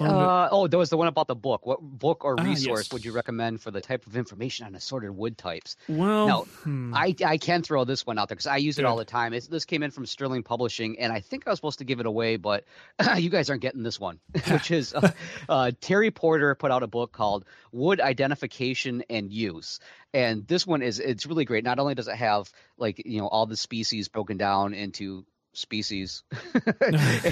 Uh, 0.00 0.48
oh, 0.50 0.66
there 0.66 0.78
was 0.78 0.90
the 0.90 0.96
one 0.96 1.06
about 1.06 1.28
the 1.28 1.34
book. 1.36 1.64
What 1.64 1.80
book 1.80 2.24
or 2.24 2.34
Ah, 2.38 2.42
resource 2.42 2.86
yes. 2.86 2.92
would 2.92 3.04
you 3.04 3.12
recommend 3.12 3.60
for 3.60 3.70
the 3.70 3.80
type 3.80 4.06
of 4.06 4.16
information 4.16 4.66
on 4.66 4.74
assorted 4.74 5.10
wood 5.10 5.38
types? 5.38 5.76
Well, 5.88 6.26
No, 6.26 6.40
hmm. 6.64 6.92
I, 6.94 7.14
I 7.24 7.38
can 7.38 7.62
throw 7.62 7.84
this 7.84 8.04
one 8.04 8.18
out 8.18 8.28
there 8.28 8.34
because 8.34 8.46
I 8.48 8.56
use 8.56 8.78
it 8.78 8.84
all 8.84 8.96
the 8.96 9.04
time. 9.04 9.32
It's, 9.32 9.46
this 9.46 9.64
came 9.64 9.82
in 9.82 9.90
from 9.92 10.06
Sterling 10.06 10.42
Publishing, 10.42 10.98
and 10.98 11.12
I 11.12 11.20
think 11.20 11.46
I 11.46 11.50
was 11.50 11.58
supposed 11.58 11.78
to 11.78 11.84
give 11.84 12.00
it 12.00 12.06
away, 12.06 12.36
but 12.36 12.64
you 13.16 13.30
guys 13.30 13.48
aren't 13.48 13.62
getting 13.62 13.82
this 13.82 14.00
one, 14.00 14.18
which 14.48 14.70
is 14.70 14.92
uh, 14.92 15.12
uh, 15.48 15.70
Terry 15.80 16.10
Porter 16.10 16.54
put 16.54 16.70
out 16.70 16.82
a 16.82 16.88
book 16.88 17.12
called 17.12 17.44
Wood 17.70 18.00
Identification 18.00 19.04
and 19.08 19.32
Use. 19.32 19.78
And 20.12 20.46
this 20.46 20.66
one 20.66 20.82
is 20.82 20.98
it's 20.98 21.26
really 21.26 21.44
great. 21.44 21.62
Not 21.62 21.78
only 21.78 21.94
does 21.94 22.08
it 22.08 22.16
have 22.16 22.50
like 22.78 23.02
you 23.04 23.20
know 23.20 23.28
all 23.28 23.46
the 23.46 23.56
species 23.56 24.08
broken 24.08 24.36
down 24.38 24.72
into 24.72 25.26
species. 25.56 26.22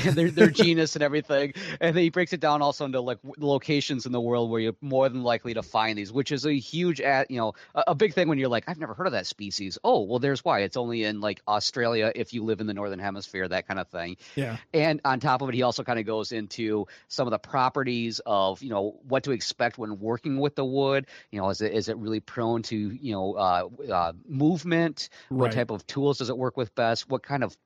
And 0.04 0.16
their, 0.16 0.30
their 0.30 0.50
genus 0.50 0.96
and 0.96 1.02
everything. 1.02 1.54
And 1.80 1.96
then 1.96 2.02
he 2.02 2.10
breaks 2.10 2.32
it 2.32 2.40
down 2.40 2.62
also 2.62 2.84
into 2.84 3.00
like 3.00 3.18
locations 3.38 4.06
in 4.06 4.12
the 4.12 4.20
world 4.20 4.50
where 4.50 4.60
you're 4.60 4.76
more 4.80 5.08
than 5.08 5.22
likely 5.22 5.54
to 5.54 5.62
find 5.62 5.98
these 5.98 6.12
which 6.12 6.32
is 6.32 6.44
a 6.44 6.52
huge 6.52 7.00
at 7.00 7.30
you 7.30 7.38
know 7.38 7.54
a, 7.74 7.84
a 7.88 7.94
big 7.94 8.14
thing 8.14 8.28
when 8.28 8.38
you're 8.38 8.48
like 8.48 8.64
i've 8.68 8.78
never 8.78 8.94
heard 8.94 9.06
of 9.06 9.12
that 9.12 9.26
species. 9.26 9.78
Oh 9.84 10.02
well 10.02 10.18
there's 10.18 10.44
why. 10.44 10.60
It's 10.60 10.76
only 10.76 11.04
in 11.04 11.20
like 11.20 11.40
australia 11.46 12.12
if 12.14 12.32
you 12.32 12.44
live 12.44 12.60
in 12.60 12.66
the 12.66 12.74
northern 12.74 12.98
hemisphere 12.98 13.46
that 13.48 13.66
kind 13.66 13.80
of 13.80 13.88
thing. 13.88 14.16
Yeah, 14.34 14.56
and 14.72 15.00
on 15.04 15.20
top 15.20 15.42
of 15.42 15.48
it 15.48 15.54
he 15.54 15.62
also 15.62 15.82
kind 15.82 15.98
of 15.98 16.06
goes 16.06 16.32
into 16.32 16.86
some 17.08 17.26
of 17.26 17.30
the 17.30 17.38
properties 17.38 18.20
of 18.24 18.62
you 18.62 18.70
know 18.70 18.98
what 19.06 19.24
to 19.24 19.32
expect 19.32 19.78
when 19.78 19.98
working 19.98 20.38
with 20.38 20.54
the 20.54 20.64
wood. 20.64 21.06
You 21.30 21.40
know 21.40 21.50
is 21.50 21.60
it 21.60 21.72
is 21.72 21.88
it 21.88 21.96
really 21.96 22.20
prone 22.20 22.62
to 22.64 22.76
you 22.76 23.12
know 23.12 23.34
uh, 23.34 23.68
uh, 23.92 24.12
movement? 24.26 25.08
What 25.28 25.52
type 25.52 25.70
of 25.70 25.86
tools 25.86 26.18
does 26.18 26.30
it 26.30 26.38
work 26.38 26.56
with 26.56 26.74
best? 26.74 27.08
What 27.08 27.22
kind 27.22 27.44
of 27.44 27.56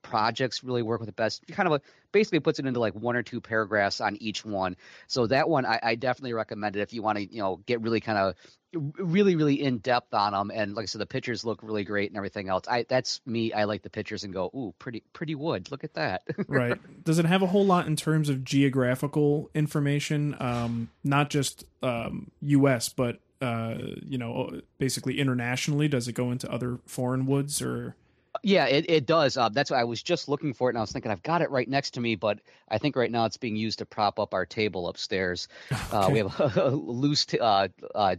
really 0.62 0.82
work 0.82 1.00
with 1.00 1.08
it 1.08 1.16
best 1.16 1.46
kind 1.48 1.66
of 1.66 1.74
a, 1.74 1.80
basically 2.12 2.40
puts 2.40 2.58
it 2.58 2.66
into 2.66 2.80
like 2.80 2.94
one 2.94 3.16
or 3.16 3.22
two 3.22 3.40
paragraphs 3.40 4.00
on 4.00 4.16
each 4.16 4.44
one 4.44 4.76
so 5.06 5.26
that 5.26 5.48
one 5.48 5.66
i, 5.66 5.78
I 5.82 5.94
definitely 5.94 6.32
recommend 6.32 6.76
it 6.76 6.80
if 6.80 6.92
you 6.92 7.02
want 7.02 7.18
to 7.18 7.24
you 7.24 7.40
know 7.40 7.56
get 7.66 7.80
really 7.80 8.00
kind 8.00 8.18
of 8.18 8.34
really 8.72 9.34
really 9.34 9.62
in 9.62 9.78
depth 9.78 10.12
on 10.12 10.32
them 10.32 10.50
and 10.54 10.74
like 10.74 10.84
i 10.84 10.86
said 10.86 11.00
the 11.00 11.06
pictures 11.06 11.44
look 11.44 11.62
really 11.62 11.84
great 11.84 12.10
and 12.10 12.16
everything 12.16 12.48
else 12.48 12.64
i 12.68 12.84
that's 12.88 13.20
me 13.24 13.52
i 13.52 13.64
like 13.64 13.82
the 13.82 13.90
pictures 13.90 14.24
and 14.24 14.34
go 14.34 14.50
ooh 14.54 14.74
pretty 14.78 15.02
pretty 15.14 15.34
wood 15.34 15.70
look 15.70 15.84
at 15.84 15.94
that 15.94 16.22
right. 16.48 16.78
Does 17.04 17.18
it 17.18 17.24
have 17.24 17.42
a 17.42 17.46
whole 17.46 17.64
lot 17.64 17.86
in 17.86 17.96
terms 17.96 18.28
of 18.28 18.44
geographical 18.44 19.50
information? 19.54 20.36
Um, 20.38 20.90
not 21.04 21.30
just 21.30 21.64
um, 21.82 22.30
U.S., 22.40 22.88
but 22.88 23.20
uh, 23.40 23.76
you 24.04 24.18
know, 24.18 24.60
basically 24.78 25.18
internationally. 25.18 25.88
Does 25.88 26.08
it 26.08 26.12
go 26.12 26.30
into 26.30 26.50
other 26.50 26.78
foreign 26.86 27.26
woods 27.26 27.62
or? 27.62 27.94
Yeah, 28.42 28.66
it, 28.66 28.88
it 28.88 29.06
does. 29.06 29.36
Uh, 29.36 29.48
that's 29.48 29.70
why 29.70 29.80
I 29.80 29.84
was 29.84 30.02
just 30.02 30.28
looking 30.28 30.52
for 30.52 30.68
it, 30.68 30.72
and 30.72 30.78
I 30.78 30.80
was 30.80 30.92
thinking 30.92 31.10
I've 31.10 31.22
got 31.22 31.42
it 31.42 31.50
right 31.50 31.68
next 31.68 31.92
to 31.92 32.00
me, 32.00 32.14
but 32.14 32.38
I 32.68 32.78
think 32.78 32.96
right 32.96 33.10
now 33.10 33.24
it's 33.24 33.36
being 33.36 33.56
used 33.56 33.78
to 33.80 33.86
prop 33.86 34.18
up 34.18 34.34
our 34.34 34.46
table 34.46 34.88
upstairs. 34.88 35.48
Uh, 35.90 36.10
we 36.12 36.18
have 36.18 36.38
a, 36.38 36.68
loose 36.70 37.24
t- 37.24 37.38
uh, 37.38 37.66
uh, 37.94 38.16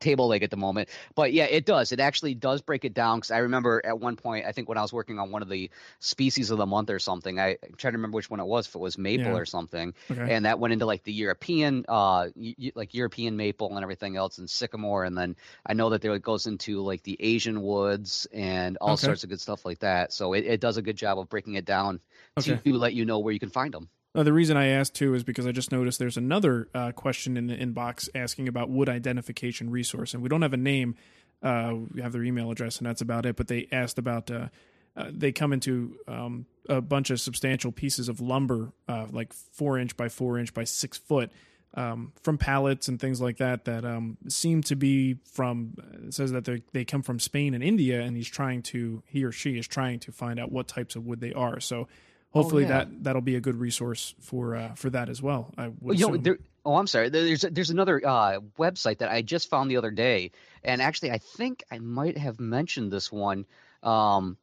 table 0.00 0.28
leg 0.28 0.42
at 0.42 0.50
the 0.50 0.56
moment, 0.56 0.88
but 1.14 1.32
yeah, 1.32 1.44
it 1.44 1.66
does. 1.66 1.92
It 1.92 2.00
actually 2.00 2.34
does 2.34 2.62
break 2.62 2.84
it 2.84 2.94
down 2.94 3.18
because 3.18 3.30
I 3.30 3.38
remember 3.38 3.80
at 3.84 3.98
one 3.98 4.16
point, 4.16 4.46
I 4.46 4.52
think 4.52 4.68
when 4.68 4.78
I 4.78 4.82
was 4.82 4.92
working 4.92 5.18
on 5.18 5.30
one 5.30 5.42
of 5.42 5.48
the 5.48 5.70
species 5.98 6.50
of 6.50 6.58
the 6.58 6.66
month 6.66 6.90
or 6.90 6.98
something, 6.98 7.38
I, 7.38 7.56
trying 7.76 7.92
to 7.92 7.98
remember 7.98 8.16
which 8.16 8.30
one 8.30 8.40
it 8.40 8.46
was, 8.46 8.66
if 8.66 8.74
it 8.74 8.78
was 8.78 8.98
maple 8.98 9.32
Yeah. 9.32 9.36
or 9.36 9.44
something, 9.44 9.94
Okay. 10.10 10.30
and 10.30 10.44
that 10.44 10.58
went 10.58 10.72
into 10.72 10.86
like 10.86 11.02
the 11.04 11.12
European, 11.12 11.84
uh, 11.88 12.28
y- 12.36 12.72
like 12.74 12.94
European 12.94 13.36
maple 13.36 13.74
and 13.74 13.82
everything 13.82 14.16
else, 14.16 14.38
and 14.38 14.48
sycamore, 14.48 15.04
and 15.04 15.16
then 15.16 15.36
I 15.66 15.74
know 15.74 15.90
that 15.90 16.02
there 16.02 16.14
it 16.14 16.22
goes 16.22 16.46
into 16.46 16.82
like 16.82 17.02
the 17.02 17.16
Asian 17.20 17.62
woods 17.62 18.26
and 18.32 18.76
all 18.78 18.96
Okay. 18.96 18.96
sorts 18.96 19.24
of 19.24 19.30
good 19.30 19.40
stuff 19.40 19.64
like 19.64 19.80
that. 19.80 20.12
So 20.12 20.32
it, 20.34 20.44
it 20.44 20.60
does 20.60 20.76
a 20.76 20.82
good 20.82 20.96
job 20.96 21.18
of 21.18 21.28
breaking 21.28 21.54
it 21.54 21.64
down 21.64 22.00
Okay. 22.36 22.60
to 22.62 22.72
let 22.72 22.94
you 22.94 23.04
know 23.04 23.18
where 23.18 23.32
you 23.32 23.40
can 23.40 23.50
find 23.50 23.72
them. 23.74 23.88
Uh, 24.14 24.24
the 24.24 24.32
reason 24.32 24.56
I 24.56 24.68
asked 24.68 24.94
too 24.94 25.14
is 25.14 25.22
because 25.22 25.46
I 25.46 25.52
just 25.52 25.70
noticed 25.70 25.98
there's 25.98 26.16
another 26.16 26.68
uh, 26.74 26.92
question 26.92 27.36
in 27.36 27.46
the 27.46 27.56
inbox 27.56 28.08
asking 28.14 28.48
about 28.48 28.68
wood 28.68 28.88
identification 28.88 29.70
resource, 29.70 30.14
and 30.14 30.22
we 30.22 30.28
don't 30.28 30.42
have 30.42 30.52
a 30.52 30.58
name. 30.58 30.96
Uh, 31.42 31.74
we 31.92 32.02
have 32.02 32.12
their 32.12 32.24
email 32.24 32.50
address, 32.50 32.78
and 32.78 32.86
that's 32.86 33.00
about 33.00 33.24
it. 33.24 33.36
But 33.36 33.48
they 33.48 33.68
asked 33.70 33.98
about 33.98 34.30
uh, 34.30 34.48
uh, 34.96 35.10
they 35.12 35.30
come 35.30 35.52
into 35.52 35.96
um, 36.08 36.46
a 36.68 36.80
bunch 36.80 37.10
of 37.10 37.20
substantial 37.20 37.70
pieces 37.70 38.08
of 38.08 38.20
lumber, 38.20 38.72
uh, 38.88 39.06
like 39.10 39.32
four 39.32 39.78
inch 39.78 39.96
by 39.96 40.08
four 40.08 40.38
inch 40.38 40.52
by 40.52 40.64
six 40.64 40.98
foot, 40.98 41.30
um, 41.74 42.12
from 42.20 42.36
pallets 42.36 42.88
and 42.88 42.98
things 43.00 43.20
like 43.20 43.36
that, 43.36 43.64
that 43.66 43.84
um, 43.84 44.18
seem 44.28 44.60
to 44.64 44.74
be 44.74 45.18
from. 45.24 45.74
Says 46.10 46.32
that 46.32 46.46
they 46.46 46.62
they 46.72 46.84
come 46.84 47.02
from 47.02 47.20
Spain 47.20 47.54
and 47.54 47.62
India, 47.62 48.00
and 48.00 48.16
he's 48.16 48.28
trying 48.28 48.62
to 48.62 49.04
he 49.06 49.22
or 49.22 49.30
she 49.30 49.56
is 49.56 49.68
trying 49.68 50.00
to 50.00 50.10
find 50.10 50.40
out 50.40 50.50
what 50.50 50.66
types 50.66 50.96
of 50.96 51.06
wood 51.06 51.20
they 51.20 51.32
are. 51.32 51.60
So 51.60 51.86
hopefully 52.30 52.62
yeah. 52.62 52.68
that 52.68 53.04
that'll 53.04 53.20
be 53.22 53.36
a 53.36 53.40
good 53.40 53.56
resource 53.56 54.14
for 54.20 54.56
uh, 54.56 54.74
for 54.74 54.90
that 54.90 55.08
as 55.08 55.22
well. 55.22 55.52
I 55.56 55.70
would 55.80 55.98
you 55.98 56.08
know, 56.08 56.16
there, 56.16 56.38
oh, 56.64 56.76
I'm 56.76 56.86
sorry. 56.86 57.08
There's 57.08 57.42
there's 57.42 57.70
another 57.70 58.00
uh, 58.04 58.40
website 58.58 58.98
that 58.98 59.10
I 59.10 59.22
just 59.22 59.48
found 59.50 59.70
the 59.70 59.76
other 59.76 59.90
day, 59.90 60.30
and 60.64 60.82
actually, 60.82 61.10
I 61.12 61.18
think 61.18 61.62
I 61.70 61.78
might 61.78 62.18
have 62.18 62.40
mentioned 62.40 62.92
this 62.92 63.10
one. 63.12 63.46
Um, 63.82 64.36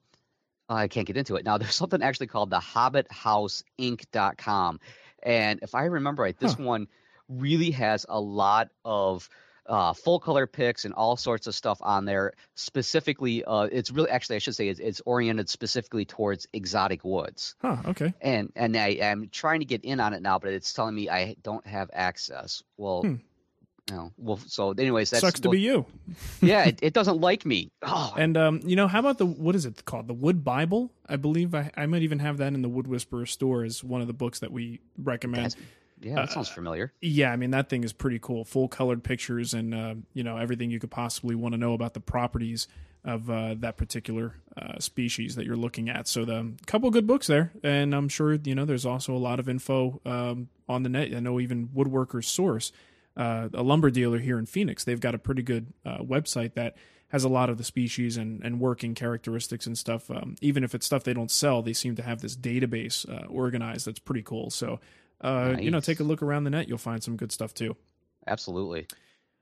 I 0.69 0.87
can't 0.87 1.07
get 1.07 1.17
into 1.17 1.35
it 1.37 1.45
now. 1.45 1.57
There's 1.59 1.75
something 1.75 2.01
actually 2.01 2.27
called 2.27 2.49
the 2.49 2.59
HobbitHouseInc.com, 2.59 4.79
and 5.23 5.59
if 5.61 5.75
I 5.75 5.85
remember 5.85 6.23
right, 6.23 6.37
this 6.39 6.53
Huh. 6.53 6.63
one 6.63 6.87
really 7.29 7.71
has 7.71 8.05
a 8.07 8.19
lot 8.19 8.69
of 8.85 9.29
uh, 9.67 9.93
full 9.93 10.19
color 10.19 10.47
pics 10.47 10.85
and 10.85 10.93
all 10.93 11.17
sorts 11.17 11.47
of 11.47 11.53
stuff 11.55 11.77
on 11.81 12.05
there. 12.05 12.33
Specifically, 12.55 13.43
uh, 13.43 13.63
it's 13.71 13.91
really 13.91 14.09
actually 14.09 14.37
I 14.37 14.39
should 14.39 14.55
say 14.55 14.67
it's, 14.69 14.79
it's 14.79 15.01
oriented 15.05 15.49
specifically 15.49 16.05
towards 16.05 16.47
exotic 16.53 17.03
woods 17.03 17.55
huh? 17.61 17.77
Okay. 17.85 18.13
and 18.21 18.51
and 18.55 18.75
I 18.77 18.89
am 18.89 19.29
trying 19.31 19.59
to 19.59 19.65
get 19.65 19.83
in 19.83 19.99
on 19.99 20.13
it 20.13 20.21
now, 20.21 20.39
but 20.39 20.51
it's 20.53 20.73
telling 20.73 20.95
me 20.95 21.09
I 21.09 21.35
don't 21.43 21.65
have 21.67 21.89
access. 21.93 22.63
Well, 22.77 23.01
Hmm. 23.01 23.15
no. 23.89 24.11
Well, 24.17 24.37
so 24.45 24.71
anyways, 24.71 25.09
that's 25.09 25.21
Sucks 25.21 25.39
to 25.41 25.47
well, 25.49 25.53
be 25.53 25.61
you. 25.61 25.85
yeah. 26.41 26.65
It, 26.65 26.79
it 26.81 26.93
doesn't 26.93 27.19
like 27.21 27.45
me. 27.45 27.71
Oh, 27.81 28.13
And 28.17 28.35
um, 28.37 28.59
you 28.65 28.75
know, 28.75 28.87
how 28.87 28.99
about 28.99 29.17
the 29.17 29.25
what 29.25 29.55
is 29.55 29.65
it 29.65 29.85
called? 29.85 30.07
The 30.07 30.13
Wood 30.13 30.43
Bible. 30.43 30.91
I 31.07 31.15
believe 31.15 31.55
I, 31.55 31.71
I 31.75 31.85
might 31.85 32.01
even 32.03 32.19
have 32.19 32.37
that 32.37 32.53
in 32.53 32.61
the 32.61 32.69
Wood 32.69 32.87
Whisperer 32.87 33.25
store 33.25 33.63
as 33.63 33.83
one 33.83 34.01
of 34.01 34.07
the 34.07 34.13
books 34.13 34.39
that 34.39 34.51
we 34.51 34.79
recommend. 35.01 35.45
that's, 35.45 35.55
yeah, 36.01 36.15
that 36.15 36.31
sounds 36.31 36.49
familiar. 36.49 36.93
Yeah, 37.01 37.31
I 37.31 37.35
mean 37.35 37.51
that 37.51 37.69
thing 37.69 37.83
is 37.83 37.93
pretty 37.93 38.19
cool. 38.19 38.45
Full 38.45 38.67
colored 38.67 39.03
pictures 39.03 39.53
and 39.53 39.73
uh, 39.73 39.95
you 40.13 40.23
know 40.23 40.37
everything 40.37 40.69
you 40.69 40.79
could 40.79 40.91
possibly 40.91 41.35
want 41.35 41.53
to 41.53 41.57
know 41.57 41.73
about 41.73 41.93
the 41.93 41.99
properties 41.99 42.67
of 43.03 43.29
uh, 43.29 43.55
that 43.59 43.77
particular 43.77 44.35
uh, 44.57 44.79
species 44.79 45.35
that 45.35 45.45
you're 45.45 45.55
looking 45.55 45.89
at. 45.89 46.07
So 46.07 46.25
the 46.25 46.53
couple 46.65 46.91
good 46.91 47.07
books 47.07 47.27
there, 47.27 47.53
and 47.63 47.95
I'm 47.95 48.09
sure 48.09 48.33
you 48.33 48.53
know 48.53 48.65
there's 48.65 48.85
also 48.85 49.15
a 49.15 49.17
lot 49.17 49.39
of 49.39 49.47
info 49.47 50.01
um, 50.05 50.49
on 50.67 50.83
the 50.83 50.89
net. 50.89 51.15
I 51.15 51.19
know 51.19 51.39
even 51.39 51.69
Woodworkers 51.69 52.25
Source, 52.25 52.71
uh, 53.15 53.49
a 53.53 53.63
lumber 53.63 53.89
dealer 53.89 54.19
here 54.19 54.37
in 54.37 54.45
Phoenix, 54.45 54.83
they've 54.83 54.99
got 54.99 55.15
a 55.15 55.19
pretty 55.19 55.41
good 55.41 55.73
uh, 55.85 55.99
website 55.99 56.53
that 56.55 56.75
has 57.09 57.23
a 57.23 57.29
lot 57.29 57.49
of 57.49 57.57
the 57.57 57.63
species 57.63 58.17
and, 58.17 58.43
and 58.43 58.59
working 58.59 58.93
characteristics 58.93 59.65
and 59.65 59.77
stuff. 59.77 60.11
Um, 60.11 60.35
even 60.41 60.65
if 60.65 60.75
it's 60.75 60.85
stuff 60.85 61.05
they 61.05 61.13
don't 61.13 61.31
sell, 61.31 61.61
they 61.61 61.71
seem 61.71 61.95
to 61.95 62.03
have 62.03 62.21
this 62.21 62.35
database 62.35 63.09
uh, 63.09 63.25
organized 63.27 63.87
that's 63.87 63.99
pretty 63.99 64.23
cool. 64.23 64.49
So. 64.51 64.79
Uh, 65.21 65.55
you 65.59 65.71
know, 65.71 65.79
take 65.79 65.99
a 65.99 66.03
look 66.03 66.21
around 66.21 66.43
the 66.43 66.49
net. 66.49 66.67
You'll 66.67 66.77
find 66.77 67.01
some 67.03 67.15
good 67.17 67.31
stuff 67.31 67.53
too. 67.53 67.75
Absolutely. 68.27 68.87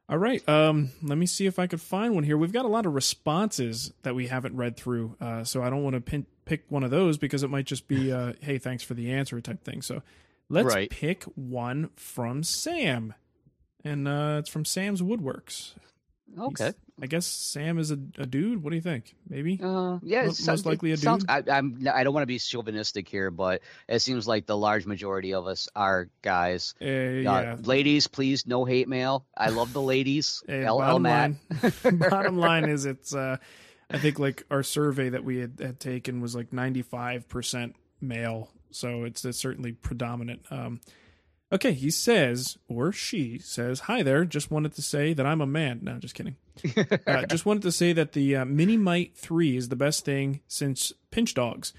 All 0.07 0.17
right. 0.19 0.47
Um, 0.47 0.91
let 1.01 1.17
me 1.17 1.25
see 1.25 1.47
if 1.47 1.57
I 1.57 1.65
could 1.67 1.81
find 1.81 2.13
one 2.13 2.23
here. 2.23 2.37
We've 2.37 2.53
got 2.53 2.65
a 2.65 2.69
lot 2.69 2.85
of 2.85 2.93
responses 2.93 3.91
that 4.03 4.13
we 4.13 4.27
haven't 4.27 4.55
read 4.55 4.77
through, 4.77 5.15
uh, 5.19 5.43
so 5.43 5.63
I 5.63 5.69
don't 5.71 5.83
want 5.83 5.95
to 5.95 6.01
pin- 6.01 6.27
pick 6.45 6.63
one 6.69 6.83
of 6.83 6.91
those 6.91 7.17
because 7.17 7.41
it 7.41 7.49
might 7.49 7.65
just 7.65 7.87
be, 7.87 8.11
uh, 8.11 8.33
"Hey, 8.39 8.57
thanks 8.59 8.83
for 8.83 8.93
the 8.93 9.11
answer" 9.11 9.41
type 9.41 9.63
thing. 9.63 9.81
So 9.81 10.03
let's 10.47 10.67
Right. 10.73 10.89
pick 10.91 11.23
one 11.23 11.89
from 11.95 12.43
Sam, 12.43 13.15
and 13.83 14.07
uh, 14.07 14.37
it's 14.39 14.49
from 14.49 14.63
Sam's 14.63 15.01
Woodworks. 15.01 15.73
Okay. 16.37 16.65
He's- 16.65 16.75
I 17.01 17.07
guess 17.07 17.25
Sam 17.25 17.77
is 17.77 17.91
a, 17.91 17.97
a 18.17 18.25
dude. 18.25 18.63
What 18.63 18.69
do 18.69 18.77
you 18.77 18.81
think? 18.81 19.15
Maybe. 19.27 19.59
Uh, 19.61 19.99
yeah, 20.01 20.23
sounds- 20.25 20.47
most 20.47 20.65
likely 20.65 20.91
a 20.91 20.93
it 20.93 20.99
sounds- 20.99 21.25
dude? 21.25 21.49
I, 21.49 21.57
I'm. 21.57 21.85
I 21.93 22.03
don't 22.05 22.13
want 22.13 22.23
to 22.23 22.27
be 22.27 22.39
chauvinistic 22.39 23.09
here, 23.09 23.31
but 23.31 23.61
it 23.89 23.99
seems 24.01 24.27
like 24.27 24.45
the 24.45 24.55
large 24.55 24.85
majority 24.85 25.33
of 25.33 25.45
us 25.45 25.67
are 25.75 26.07
guys. 26.21 26.73
Uh, 26.81 26.85
Uh, 26.85 26.87
yeah. 26.87 27.55
Ladies, 27.61 28.07
please, 28.07 28.47
no 28.47 28.63
hate 28.63 28.87
mail. 28.87 29.25
I 29.35 29.49
love 29.49 29.73
the 29.73 29.81
ladies. 29.81 30.41
Hey, 30.47 30.69
LL 30.69 30.77
bottom 30.79 31.01
Matt. 31.01 31.31
line, 31.83 31.97
bottom 32.09 32.37
line 32.37 32.65
is 32.69 32.85
it's 32.85 33.13
uh, 33.13 33.37
I 33.89 33.97
think 33.99 34.17
like 34.17 34.43
our 34.49 34.63
survey 34.63 35.09
that 35.09 35.23
we 35.25 35.37
had, 35.39 35.59
had 35.59 35.79
taken 35.81 36.21
was 36.21 36.33
like 36.35 36.51
95% 36.51 37.73
male. 38.01 38.49
So 38.71 39.03
it's, 39.03 39.23
it's 39.25 39.37
certainly 39.37 39.71
predominant. 39.73 40.41
Um, 40.49 40.79
okay. 41.51 41.73
He 41.73 41.89
says, 41.89 42.57
or 42.67 42.91
she 42.91 43.39
says, 43.39 43.81
hi 43.81 44.03
there. 44.03 44.25
Just 44.25 44.51
wanted 44.51 44.73
to 44.73 44.81
say 44.81 45.13
that 45.13 45.25
I'm 45.25 45.41
a 45.41 45.47
man. 45.47 45.79
No, 45.83 45.97
just 45.97 46.15
kidding. 46.15 46.35
uh, 47.07 47.25
just 47.25 47.45
wanted 47.45 47.63
to 47.63 47.71
say 47.71 47.93
that 47.93 48.13
the 48.13 48.35
uh, 48.35 48.45
Mini 48.45 48.77
Mite 48.77 49.15
3 49.15 49.57
is 49.57 49.69
the 49.69 49.75
best 49.75 50.05
thing 50.05 50.41
since 50.47 50.93
Pinch 51.11 51.33
Dogs. 51.33 51.73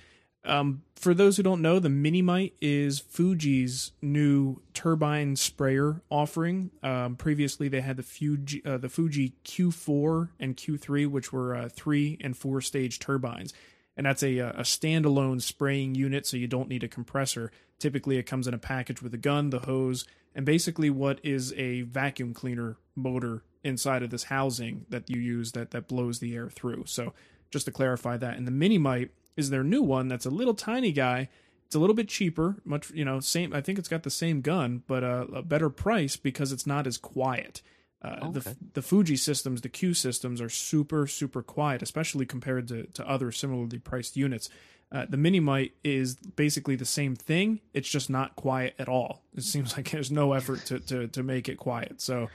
Um, 0.46 0.82
for 0.94 1.12
those 1.12 1.36
who 1.36 1.42
don't 1.42 1.60
know, 1.60 1.78
the 1.78 1.88
Mini 1.88 2.22
Mite 2.22 2.54
is 2.60 3.00
Fuji's 3.00 3.92
new 4.00 4.62
turbine 4.72 5.36
sprayer 5.36 6.02
offering. 6.10 6.70
Um, 6.82 7.16
previously, 7.16 7.68
they 7.68 7.80
had 7.80 7.96
the 7.96 8.02
Fuji, 8.02 8.62
uh, 8.64 8.78
the 8.78 8.88
Fuji 8.88 9.34
Q4 9.44 10.28
and 10.38 10.56
Q3, 10.56 11.08
which 11.08 11.32
were 11.32 11.54
uh, 11.54 11.68
three 11.68 12.16
and 12.20 12.36
four 12.36 12.60
stage 12.60 12.98
turbines, 12.98 13.52
and 13.96 14.06
that's 14.06 14.22
a 14.22 14.38
a 14.38 14.62
standalone 14.62 15.42
spraying 15.42 15.94
unit, 15.94 16.26
so 16.26 16.36
you 16.36 16.46
don't 16.46 16.68
need 16.68 16.84
a 16.84 16.88
compressor. 16.88 17.50
Typically, 17.78 18.16
it 18.18 18.24
comes 18.24 18.46
in 18.46 18.54
a 18.54 18.58
package 18.58 19.02
with 19.02 19.12
a 19.14 19.18
gun, 19.18 19.50
the 19.50 19.60
hose, 19.60 20.06
and 20.34 20.46
basically 20.46 20.90
what 20.90 21.20
is 21.22 21.52
a 21.54 21.82
vacuum 21.82 22.32
cleaner 22.34 22.76
motor 22.94 23.42
inside 23.62 24.02
of 24.02 24.10
this 24.10 24.24
housing 24.24 24.86
that 24.88 25.10
you 25.10 25.20
use 25.20 25.52
that 25.52 25.72
that 25.72 25.88
blows 25.88 26.18
the 26.18 26.34
air 26.34 26.48
through. 26.48 26.84
So 26.86 27.12
just 27.50 27.66
to 27.66 27.72
clarify 27.72 28.16
that, 28.16 28.36
and 28.36 28.46
the 28.46 28.50
Mini 28.52 28.78
Mite 28.78 29.10
is 29.36 29.50
their 29.50 29.64
new 29.64 29.82
one 29.82 30.08
that's 30.08 30.26
a 30.26 30.30
little 30.30 30.54
tiny 30.54 30.92
guy. 30.92 31.28
It's 31.66 31.74
a 31.74 31.78
little 31.78 31.94
bit 31.96 32.08
cheaper, 32.08 32.56
much 32.64 32.90
you 32.92 33.04
know, 33.04 33.20
same. 33.20 33.52
I 33.52 33.60
think 33.60 33.78
it's 33.78 33.88
got 33.88 34.04
the 34.04 34.10
same 34.10 34.40
gun, 34.40 34.82
but 34.86 35.02
uh, 35.04 35.26
a 35.34 35.42
better 35.42 35.68
price 35.68 36.16
because 36.16 36.52
it's 36.52 36.66
not 36.66 36.86
as 36.86 36.96
quiet. 36.96 37.60
Uh, 38.02 38.30
the 38.30 38.40
Okay. 38.40 38.54
the 38.74 38.82
Fuji 38.82 39.16
systems, 39.16 39.62
the 39.62 39.68
Q 39.68 39.92
systems, 39.92 40.40
are 40.40 40.48
super 40.48 41.06
super 41.06 41.42
quiet, 41.42 41.82
especially 41.82 42.24
compared 42.24 42.68
to 42.68 42.84
to 42.84 43.08
other 43.08 43.32
similarly 43.32 43.78
priced 43.78 44.16
units. 44.16 44.48
Uh, 44.92 45.04
the 45.08 45.16
Mini 45.16 45.40
Mite 45.40 45.72
is 45.82 46.14
basically 46.14 46.76
the 46.76 46.84
same 46.84 47.16
thing. 47.16 47.60
It's 47.74 47.88
just 47.88 48.08
not 48.08 48.36
quiet 48.36 48.74
at 48.78 48.88
all. 48.88 49.22
It 49.34 49.42
seems 49.42 49.76
like 49.76 49.90
there's 49.90 50.10
no 50.10 50.32
effort 50.32 50.64
to 50.66 50.78
to, 50.80 51.08
to 51.08 51.22
make 51.22 51.48
it 51.48 51.56
quiet. 51.56 52.00
So 52.00 52.28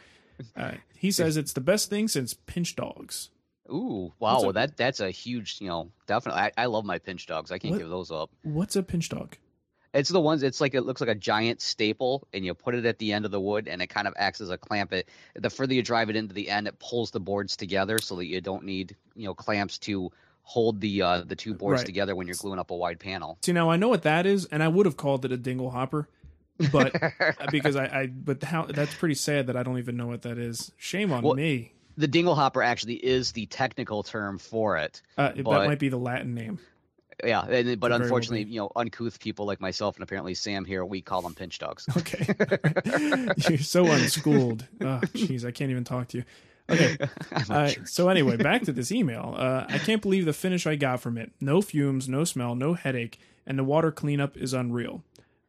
uh, 0.56 0.74
he 0.96 1.12
says 1.20 1.38
it's 1.38 1.54
the 1.54 1.62
best 1.62 1.90
thing 1.90 2.08
since 2.08 2.34
Pinch 2.34 2.76
Dogs. 2.76 3.30
Ooh, 3.70 4.12
wow, 4.20 4.42
well, 4.42 4.54
that 4.54 4.76
that's 4.76 5.00
a 5.00 5.12
huge, 5.12 5.58
you 5.62 5.68
know, 5.70 5.92
definitely. 6.06 6.42
I, 6.42 6.52
I 6.58 6.66
love 6.66 6.84
my 6.84 7.00
pinch 7.00 7.26
dogs. 7.26 7.52
I 7.52 7.58
can't 7.58 7.72
What- 7.72 7.80
give 7.80 7.90
those 7.90 8.12
up. 8.12 8.30
What's 8.44 8.76
a 8.76 8.84
pinch 8.84 9.08
dog? 9.08 9.38
It's 9.94 10.10
the 10.10 10.22
ones. 10.22 10.42
It's 10.44 10.62
like 10.62 10.74
it 10.74 10.82
looks 10.82 11.02
like 11.02 11.10
a 11.10 11.16
giant 11.16 11.62
staple, 11.62 12.28
and 12.34 12.46
you 12.46 12.54
put 12.54 12.76
it 12.76 12.86
at 12.86 12.98
the 12.98 13.12
end 13.12 13.26
of 13.26 13.32
the 13.32 13.40
wood, 13.42 13.68
and 13.68 13.82
it 13.82 13.88
kind 13.88 14.08
of 14.08 14.14
acts 14.18 14.40
as 14.42 14.50
a 14.50 14.58
clamp. 14.58 14.94
It 14.94 15.10
the 15.36 15.50
further 15.50 15.74
you 15.74 15.84
drive 15.84 16.10
it 16.10 16.16
into 16.16 16.34
the 16.34 16.50
end, 16.50 16.68
it 16.68 16.80
pulls 16.80 17.12
the 17.12 17.20
boards 17.20 17.56
together, 17.58 17.98
so 18.00 18.16
that 18.18 18.26
you 18.26 18.40
don't 18.42 18.64
need 18.64 18.96
you 19.16 19.26
know 19.26 19.34
clamps 19.34 19.78
to 19.80 20.12
hold 20.44 20.82
the 20.82 21.02
uh, 21.02 21.22
the 21.26 21.36
two 21.36 21.54
boards 21.54 21.80
Right. 21.82 21.86
together 21.86 22.16
when 22.16 22.28
you're 22.28 22.36
gluing 22.36 22.60
up 22.60 22.72
a 22.72 22.76
wide 22.76 23.00
panel. 23.00 23.38
See, 23.44 23.52
now 23.54 23.70
I 23.70 23.78
know 23.78 23.88
what 23.90 24.04
that 24.04 24.26
is, 24.26 24.46
and 24.46 24.62
I 24.62 24.68
would 24.68 24.86
have 24.86 24.98
called 24.98 25.24
it 25.26 25.32
a 25.32 25.38
dingle 25.38 25.70
hopper, 25.72 26.08
but 26.72 26.94
because 27.52 27.76
I, 27.76 27.86
I 27.86 28.08
but 28.08 28.44
how 28.44 28.66
that's 28.66 28.96
pretty 28.96 29.16
sad 29.16 29.48
that 29.48 29.56
I 29.58 29.64
don't 29.64 29.78
even 29.78 29.98
know 29.98 30.08
what 30.08 30.24
that 30.24 30.38
is. 30.38 30.72
Shame 30.78 31.12
on 31.14 31.24
Well, 31.24 31.36
me. 31.36 31.74
the 31.98 32.08
dingle 32.08 32.36
hopper 32.36 32.62
actually 32.64 32.96
is 32.96 33.32
the 33.32 33.46
technical 33.48 34.04
term 34.04 34.38
for 34.40 34.78
it. 34.78 35.02
Uh, 35.18 35.32
that 35.34 35.44
might 35.46 35.80
be 35.80 35.90
the 35.90 35.98
Latin 35.98 36.34
name. 36.34 36.60
Yeah, 37.24 37.46
and, 37.46 37.80
but 37.80 37.92
unfortunately, 37.92 38.52
you 38.52 38.60
know, 38.60 38.72
uncouth 38.76 39.20
people 39.20 39.46
like 39.46 39.62
myself 39.62 39.96
and 39.96 40.02
apparently 40.02 40.34
Sam 40.34 40.66
here, 40.66 40.84
we 40.84 41.02
call 41.02 41.22
them 41.22 41.36
pinch 41.36 41.60
dogs. 41.60 41.86
Okay, 41.96 42.26
you're 43.48 43.60
so 43.60 43.86
unschooled. 43.86 44.66
Oh, 44.82 45.00
jeez, 45.14 45.46
I 45.46 45.52
can't 45.52 45.70
even 45.70 45.84
talk 45.84 46.08
to 46.10 46.18
you. 46.18 46.24
Okay, 46.70 46.98
Uh, 47.50 47.68
sure. 47.68 47.86
so 47.86 48.10
anyway, 48.10 48.38
back 48.38 48.64
to 48.64 48.72
this 48.72 48.92
email. 48.94 49.36
Uh, 49.38 49.66
I 49.68 49.78
can't 49.78 50.02
believe 50.02 50.26
the 50.26 50.34
finish 50.34 50.66
I 50.68 50.76
got 50.76 51.02
from 51.02 51.18
it. 51.18 51.32
No 51.42 51.62
fumes, 51.62 52.08
no 52.08 52.24
smell, 52.24 52.56
no 52.56 52.74
headache, 52.74 53.20
and 53.46 53.58
the 53.60 53.64
water 53.64 53.92
cleanup 53.92 54.38
is 54.38 54.54
unreal. 54.54 55.04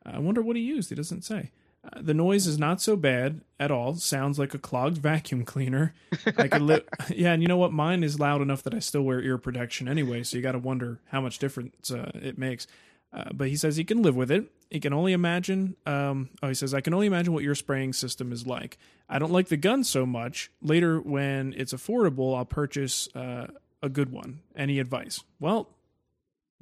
I 0.05 0.19
wonder 0.19 0.43
what 0.43 0.57
he 0.57 0.63
used. 0.63 0.89
He 0.89 0.95
doesn't 0.97 1.23
say. 1.23 1.51
Uh, 1.85 2.01
the 2.01 2.15
noise 2.15 2.47
is 2.47 2.59
not 2.59 2.81
so 2.81 2.97
bad 2.97 3.41
at 3.59 3.71
all. 3.71 3.95
Sounds 3.97 4.39
like 4.39 4.55
a 4.55 4.59
clogged 4.59 4.99
vacuum 4.99 5.45
cleaner. 5.45 5.95
I 6.37 6.47
could 6.49 6.63
live. 6.63 6.85
yeah, 7.09 7.33
and 7.33 7.43
you 7.43 7.49
know 7.49 7.57
what? 7.57 7.73
Mine 7.73 8.03
is 8.05 8.19
loud 8.21 8.41
enough 8.41 8.63
that 8.65 8.75
I 8.75 8.79
still 8.79 9.03
wear 9.03 9.21
ear 9.21 9.39
protection 9.39 9.89
anyway. 9.89 10.23
So 10.23 10.37
you 10.37 10.43
got 10.43 10.53
to 10.53 10.59
wonder 10.59 11.01
how 11.11 11.21
much 11.21 11.39
difference 11.39 11.91
uh, 11.91 12.11
it 12.15 12.39
makes. 12.39 12.67
Uh, 13.13 13.25
but 13.33 13.49
he 13.49 13.57
says 13.57 13.77
he 13.77 13.85
can 13.85 14.03
live 14.03 14.17
with 14.17 14.31
it. 14.31 14.51
He 14.71 14.81
can 14.81 14.95
only 14.95 15.13
imagine. 15.13 15.77
Um, 15.85 16.31
oh, 16.43 16.49
he 16.49 16.55
says 16.55 16.73
I 16.73 16.81
can 16.81 16.95
only 16.95 17.07
imagine 17.07 17.35
what 17.35 17.45
your 17.45 17.55
spraying 17.55 17.93
system 17.93 18.33
is 18.33 18.47
like. 18.47 18.79
I 19.09 19.19
don't 19.19 19.33
like 19.33 19.49
the 19.49 19.59
gun 19.59 19.85
so 19.85 20.07
much. 20.07 20.51
Later, 20.63 20.99
when 20.99 21.53
it's 21.57 21.75
affordable, 21.75 22.37
I'll 22.37 22.47
purchase 22.47 23.09
uh, 23.15 23.49
a 23.83 23.91
good 23.91 24.11
one. 24.11 24.41
Any 24.57 24.79
advice? 24.79 25.23
Well, 25.41 25.69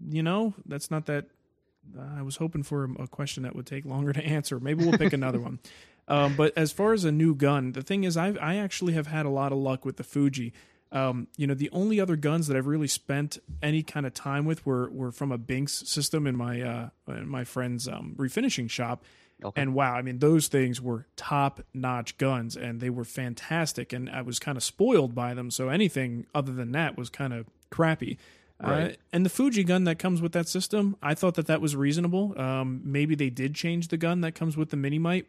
you 0.08 0.22
know, 0.22 0.54
that's 0.66 0.90
not 0.90 1.06
that. 1.06 1.26
Uh, 1.96 2.18
I 2.18 2.22
was 2.22 2.36
hoping 2.36 2.62
for 2.62 2.90
a, 2.98 3.06
question 3.06 3.44
that 3.44 3.54
would 3.54 3.66
take 3.66 3.84
longer 3.84 4.12
to 4.12 4.22
answer. 4.22 4.60
Maybe 4.60 4.84
we'll 4.84 4.98
pick 4.98 5.12
another 5.12 5.40
one. 5.40 5.58
Um, 6.08 6.34
but 6.34 6.58
as 6.58 6.72
far 6.72 6.92
as 6.92 7.04
a 7.04 7.12
new 7.12 7.36
gun, 7.36 7.70
the 7.70 7.82
thing 7.82 8.02
is, 8.02 8.16
I 8.16 8.30
I 8.32 8.56
actually 8.56 8.94
have 8.94 9.06
had 9.06 9.26
a 9.26 9.28
lot 9.28 9.52
of 9.52 9.58
luck 9.58 9.84
with 9.84 9.96
the 9.96 10.02
Fuji. 10.02 10.52
Um, 10.92 11.28
you 11.36 11.46
know, 11.46 11.54
the 11.54 11.70
only 11.70 12.00
other 12.00 12.16
guns 12.16 12.48
that 12.48 12.56
I've 12.56 12.66
really 12.66 12.88
spent 12.88 13.38
any 13.62 13.82
kind 13.82 14.06
of 14.06 14.14
time 14.14 14.44
with 14.44 14.66
were 14.66 14.90
were 14.90 15.12
from 15.12 15.30
a 15.30 15.38
Binks 15.38 15.88
system 15.88 16.26
in 16.26 16.36
my 16.36 16.60
uh, 16.60 16.88
in 17.08 17.28
my 17.28 17.44
friend's 17.44 17.86
um, 17.86 18.14
refinishing 18.18 18.68
shop. 18.68 19.04
Okay. 19.42 19.62
And 19.62 19.74
wow, 19.74 19.94
I 19.94 20.02
mean, 20.02 20.18
those 20.18 20.48
things 20.48 20.80
were 20.80 21.06
top 21.16 21.62
notch 21.72 22.18
guns 22.18 22.56
and 22.56 22.80
they 22.80 22.90
were 22.90 23.04
fantastic. 23.04 23.92
And 23.92 24.10
I 24.10 24.22
was 24.22 24.38
kind 24.38 24.58
of 24.58 24.62
spoiled 24.62 25.14
by 25.14 25.32
them. 25.34 25.50
So 25.50 25.70
anything 25.70 26.26
other 26.34 26.52
than 26.52 26.72
that 26.72 26.98
was 26.98 27.08
kind 27.08 27.32
of 27.32 27.46
crappy. 27.70 28.18
Uh, 28.62 28.90
and 29.10 29.24
the 29.24 29.30
Fuji 29.30 29.64
gun 29.64 29.84
that 29.84 29.98
comes 29.98 30.20
with 30.20 30.32
that 30.32 30.46
system, 30.46 30.94
I 31.02 31.14
thought 31.14 31.34
that 31.36 31.46
that 31.46 31.62
was 31.62 31.74
reasonable. 31.74 32.38
Um, 32.38 32.82
maybe 32.84 33.14
they 33.14 33.30
did 33.30 33.54
change 33.54 33.88
the 33.88 33.96
gun 33.96 34.20
that 34.20 34.34
comes 34.34 34.54
with 34.54 34.68
the 34.68 34.76
Mini 34.76 34.98
Mite. 34.98 35.26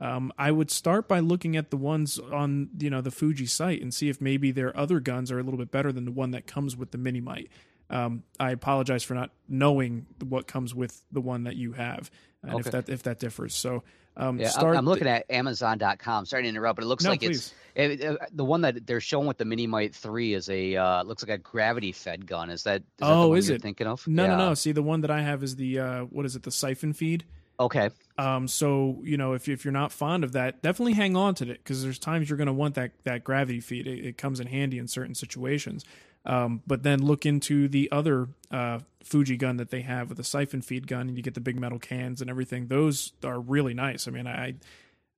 Um, 0.00 0.32
I 0.38 0.50
would 0.50 0.70
start 0.70 1.08
by 1.08 1.20
looking 1.20 1.56
at 1.56 1.70
the 1.70 1.76
ones 1.76 2.18
on 2.18 2.70
you 2.78 2.88
know 2.90 3.02
the 3.02 3.10
Fuji 3.10 3.44
site 3.46 3.82
and 3.82 3.92
see 3.92 4.08
if 4.08 4.20
maybe 4.20 4.50
their 4.50 4.74
other 4.76 4.98
guns 4.98 5.30
are 5.30 5.38
a 5.38 5.42
little 5.42 5.58
bit 5.58 5.70
better 5.70 5.92
than 5.92 6.06
the 6.06 6.10
one 6.12 6.30
that 6.30 6.46
comes 6.46 6.74
with 6.76 6.90
the 6.90 6.98
Mini 6.98 7.20
Mite. 7.20 7.50
Um, 7.90 8.22
I 8.38 8.52
apologize 8.52 9.02
for 9.02 9.14
not 9.14 9.30
knowing 9.48 10.06
what 10.26 10.46
comes 10.46 10.74
with 10.74 11.02
the 11.12 11.20
one 11.20 11.44
that 11.44 11.56
you 11.56 11.72
have, 11.72 12.10
and 12.42 12.52
Okay. 12.54 12.60
if 12.60 12.70
that 12.72 12.88
if 12.88 13.02
that 13.02 13.18
differs. 13.18 13.54
So 13.54 13.82
um, 14.16 14.38
Yeah, 14.38 14.46
I'm- 14.46 14.52
start. 14.52 14.76
I'm 14.76 14.84
looking 14.86 15.06
at 15.06 15.24
Amazon.com. 15.30 16.24
Sorry 16.26 16.42
to 16.44 16.48
interrupt, 16.48 16.76
but 16.76 16.84
it 16.84 16.88
looks 16.88 17.04
No, 17.04 17.10
like 17.10 17.22
it's 17.22 17.52
it, 17.74 18.00
it- 18.00 18.18
the 18.32 18.44
one 18.44 18.62
that 18.62 18.86
they're 18.86 19.00
showing 19.00 19.26
with 19.26 19.38
the 19.38 19.44
Mini 19.44 19.66
Mite 19.66 19.94
Three 19.94 20.32
is 20.34 20.48
a 20.48 20.76
uh, 20.76 21.02
looks 21.02 21.22
like 21.22 21.30
a 21.30 21.42
gravity 21.42 21.92
fed 21.92 22.26
gun. 22.26 22.48
Is 22.50 22.62
that, 22.64 22.80
is 22.82 22.86
that 22.98 23.06
the 23.06 23.12
Oh, 23.12 23.28
one 23.28 23.38
is 23.38 23.48
you're 23.48 23.56
it? 23.56 23.62
thinking 23.62 23.86
of? 23.86 24.06
no, 24.08 24.26
no, 24.26 24.36
no. 24.36 24.54
See, 24.54 24.72
the 24.72 24.82
one 24.82 25.02
that 25.02 25.10
I 25.10 25.20
have 25.22 25.42
is 25.42 25.56
the 25.56 25.78
uh, 25.78 26.00
what 26.04 26.24
is 26.26 26.36
it? 26.36 26.42
The 26.44 26.50
siphon 26.50 26.92
feed. 26.92 27.24
Okay, 27.60 27.90
Um, 28.16 28.48
so 28.48 29.00
you 29.04 29.18
know, 29.18 29.34
if 29.34 29.46
if 29.46 29.64
you're 29.66 29.72
not 29.72 29.92
fond 29.92 30.24
of 30.24 30.32
that, 30.32 30.62
definitely 30.62 30.94
hang 30.94 31.14
on 31.14 31.34
to 31.36 31.44
it 31.50 31.58
because 31.58 31.82
there's 31.82 31.98
times 31.98 32.30
you're 32.30 32.38
going 32.38 32.46
to 32.46 32.54
want 32.54 32.74
that 32.76 32.92
that 33.04 33.22
gravity 33.22 33.60
feed. 33.60 33.86
It, 33.86 34.04
it 34.06 34.18
comes 34.18 34.40
in 34.40 34.46
handy 34.46 34.78
in 34.78 34.88
certain 34.88 35.14
situations. 35.14 35.84
Um, 36.24 36.62
but 36.66 36.82
then 36.82 37.02
look 37.02 37.24
into 37.24 37.66
the 37.68 37.90
other 37.92 38.28
uh, 38.50 38.80
Fuji 39.04 39.36
gun 39.36 39.56
that 39.56 39.70
they 39.70 39.80
have 39.82 40.08
with 40.08 40.18
the 40.18 40.24
siphon 40.24 40.60
feed 40.62 40.86
gun, 40.86 41.08
and 41.08 41.16
you 41.16 41.22
get 41.22 41.34
the 41.34 41.40
big 41.40 41.58
metal 41.58 41.78
cans 41.78 42.20
and 42.20 42.28
everything. 42.30 42.66
Those 42.66 43.12
are 43.24 43.40
really 43.40 43.74
nice. 43.74 44.08
I 44.08 44.10
mean, 44.10 44.26
I 44.26 44.54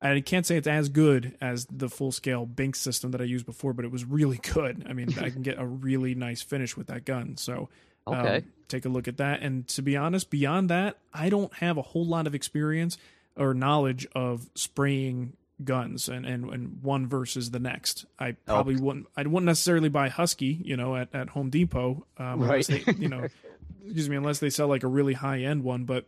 I 0.00 0.20
can't 0.20 0.44
say 0.44 0.56
it's 0.56 0.66
as 0.66 0.88
good 0.88 1.36
as 1.40 1.66
the 1.66 1.88
full 1.88 2.10
scale 2.10 2.44
Bink 2.44 2.74
system 2.74 3.12
that 3.12 3.20
I 3.20 3.24
used 3.24 3.46
before, 3.46 3.72
but 3.72 3.84
it 3.84 3.92
was 3.92 4.04
really 4.04 4.38
good. 4.52 4.84
I 4.88 4.92
mean, 4.92 5.16
I 5.20 5.30
can 5.30 5.42
get 5.42 5.60
a 5.60 5.66
really 5.66 6.14
nice 6.16 6.42
finish 6.42 6.76
with 6.76 6.88
that 6.88 7.04
gun. 7.04 7.36
So 7.36 7.68
um, 8.06 8.14
Okay. 8.14 8.44
take 8.68 8.84
a 8.84 8.88
look 8.88 9.06
at 9.08 9.16
that. 9.18 9.42
And 9.42 9.66
to 9.68 9.82
be 9.82 9.96
honest, 9.96 10.30
beyond 10.30 10.68
that, 10.70 10.96
I 11.12 11.28
don't 11.28 11.52
have 11.54 11.76
a 11.76 11.82
whole 11.82 12.06
lot 12.06 12.26
of 12.26 12.34
experience 12.34 12.98
or 13.36 13.54
knowledge 13.54 14.06
of 14.14 14.48
spraying 14.54 15.34
guns 15.64 16.08
and, 16.08 16.26
and, 16.26 16.50
and 16.50 16.82
one 16.82 17.06
versus 17.06 17.50
the 17.50 17.58
next. 17.60 18.04
I 18.18 18.32
probably 18.32 18.76
wouldn't 18.76 19.06
I 19.16 19.22
wouldn't 19.22 19.44
necessarily 19.46 19.88
buy 19.88 20.08
Husky, 20.08 20.60
you 20.64 20.76
know, 20.76 20.96
at, 20.96 21.14
at 21.14 21.28
Home 21.30 21.50
Depot. 21.50 22.04
Um 22.18 22.42
unless 22.42 22.70
Right. 22.70 22.84
they, 22.84 22.92
you 22.94 23.08
know 23.08 23.28
excuse 23.84 24.08
me, 24.08 24.16
unless 24.16 24.38
they 24.38 24.50
sell 24.50 24.68
like 24.68 24.82
a 24.82 24.88
really 24.88 25.14
high 25.14 25.40
end 25.40 25.62
one, 25.64 25.84
but 25.84 26.06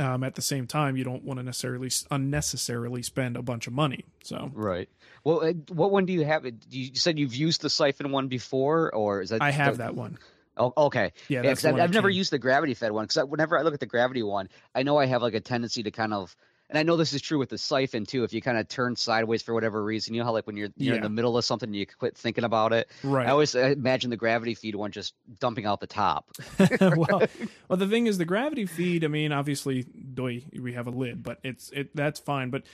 um, 0.00 0.22
at 0.22 0.34
the 0.36 0.42
same 0.42 0.66
time, 0.68 0.96
you 0.96 1.02
don't 1.02 1.24
want 1.24 1.38
to 1.40 1.42
necessarily 1.44 1.90
unnecessarily 2.10 3.02
spend 3.02 3.36
a 3.36 3.42
bunch 3.42 3.66
of 3.66 3.72
money. 3.72 4.04
So 4.22 4.50
right. 4.54 4.88
Well, 5.24 5.42
uh, 5.44 5.52
what 5.72 5.90
one 5.90 6.04
do 6.06 6.12
you 6.12 6.24
have? 6.24 6.46
You 6.70 6.94
said 6.94 7.18
you've 7.18 7.34
used 7.34 7.62
the 7.62 7.70
siphon 7.70 8.12
one 8.12 8.28
before, 8.28 8.94
or 8.94 9.22
is 9.22 9.30
that? 9.30 9.42
I 9.42 9.50
have 9.50 9.78
that 9.78 9.94
one. 9.96 10.18
Oh, 10.58 10.72
okay. 10.76 11.12
Yeah, 11.28 11.38
Yeah, 11.38 11.42
that's 11.42 11.62
'cause 11.62 11.72
the 11.72 11.76
I've, 11.76 11.88
I've 11.88 11.92
never 11.94 12.10
used 12.10 12.32
the 12.32 12.38
gravity 12.38 12.74
fed 12.74 12.92
one 12.92 13.04
because 13.06 13.28
whenever 13.28 13.58
I 13.58 13.62
look 13.62 13.74
at 13.74 13.80
the 13.80 13.86
gravity 13.86 14.22
one, 14.22 14.48
I 14.74 14.82
know 14.82 14.96
I 14.98 15.06
have 15.06 15.22
like 15.22 15.34
a 15.34 15.40
tendency 15.40 15.82
to 15.84 15.90
kind 15.90 16.12
of, 16.12 16.34
and 16.70 16.78
I 16.78 16.82
know 16.82 16.96
this 16.98 17.14
is 17.14 17.22
true 17.22 17.38
with 17.38 17.48
the 17.48 17.56
siphon 17.56 18.04
too. 18.04 18.24
If 18.24 18.32
you 18.34 18.42
kind 18.42 18.58
of 18.58 18.68
turn 18.68 18.94
sideways 18.96 19.40
for 19.42 19.54
whatever 19.54 19.82
reason, 19.82 20.12
you 20.12 20.20
know 20.20 20.26
how 20.26 20.32
like 20.32 20.46
when 20.46 20.56
you're 20.56 20.68
you're 20.76 20.96
in 20.96 21.02
the 21.02 21.08
middle 21.08 21.38
of 21.38 21.44
something 21.44 21.68
and 21.68 21.76
you 21.76 21.86
quit 21.86 22.16
thinking 22.16 22.44
about 22.44 22.72
it. 22.74 22.90
Right. 23.02 23.26
I 23.26 23.30
always 23.30 23.54
imagine 23.54 24.10
the 24.10 24.16
gravity 24.18 24.54
feed 24.54 24.74
one 24.74 24.90
just 24.92 25.14
dumping 25.40 25.64
out 25.64 25.80
the 25.80 25.86
top. 25.86 26.30
well, 26.80 27.22
well, 27.68 27.76
the 27.78 27.86
thing 27.88 28.06
is, 28.06 28.18
the 28.18 28.26
gravity 28.26 28.66
feed. 28.66 29.02
I 29.04 29.08
mean, 29.08 29.32
obviously, 29.32 29.84
doy, 29.84 30.44
we 30.60 30.74
have 30.74 30.86
a 30.86 30.90
lid, 30.90 31.22
but 31.22 31.38
it's 31.42 31.70
it 31.70 31.94
that's 31.96 32.20
fine. 32.20 32.50
But 32.50 32.64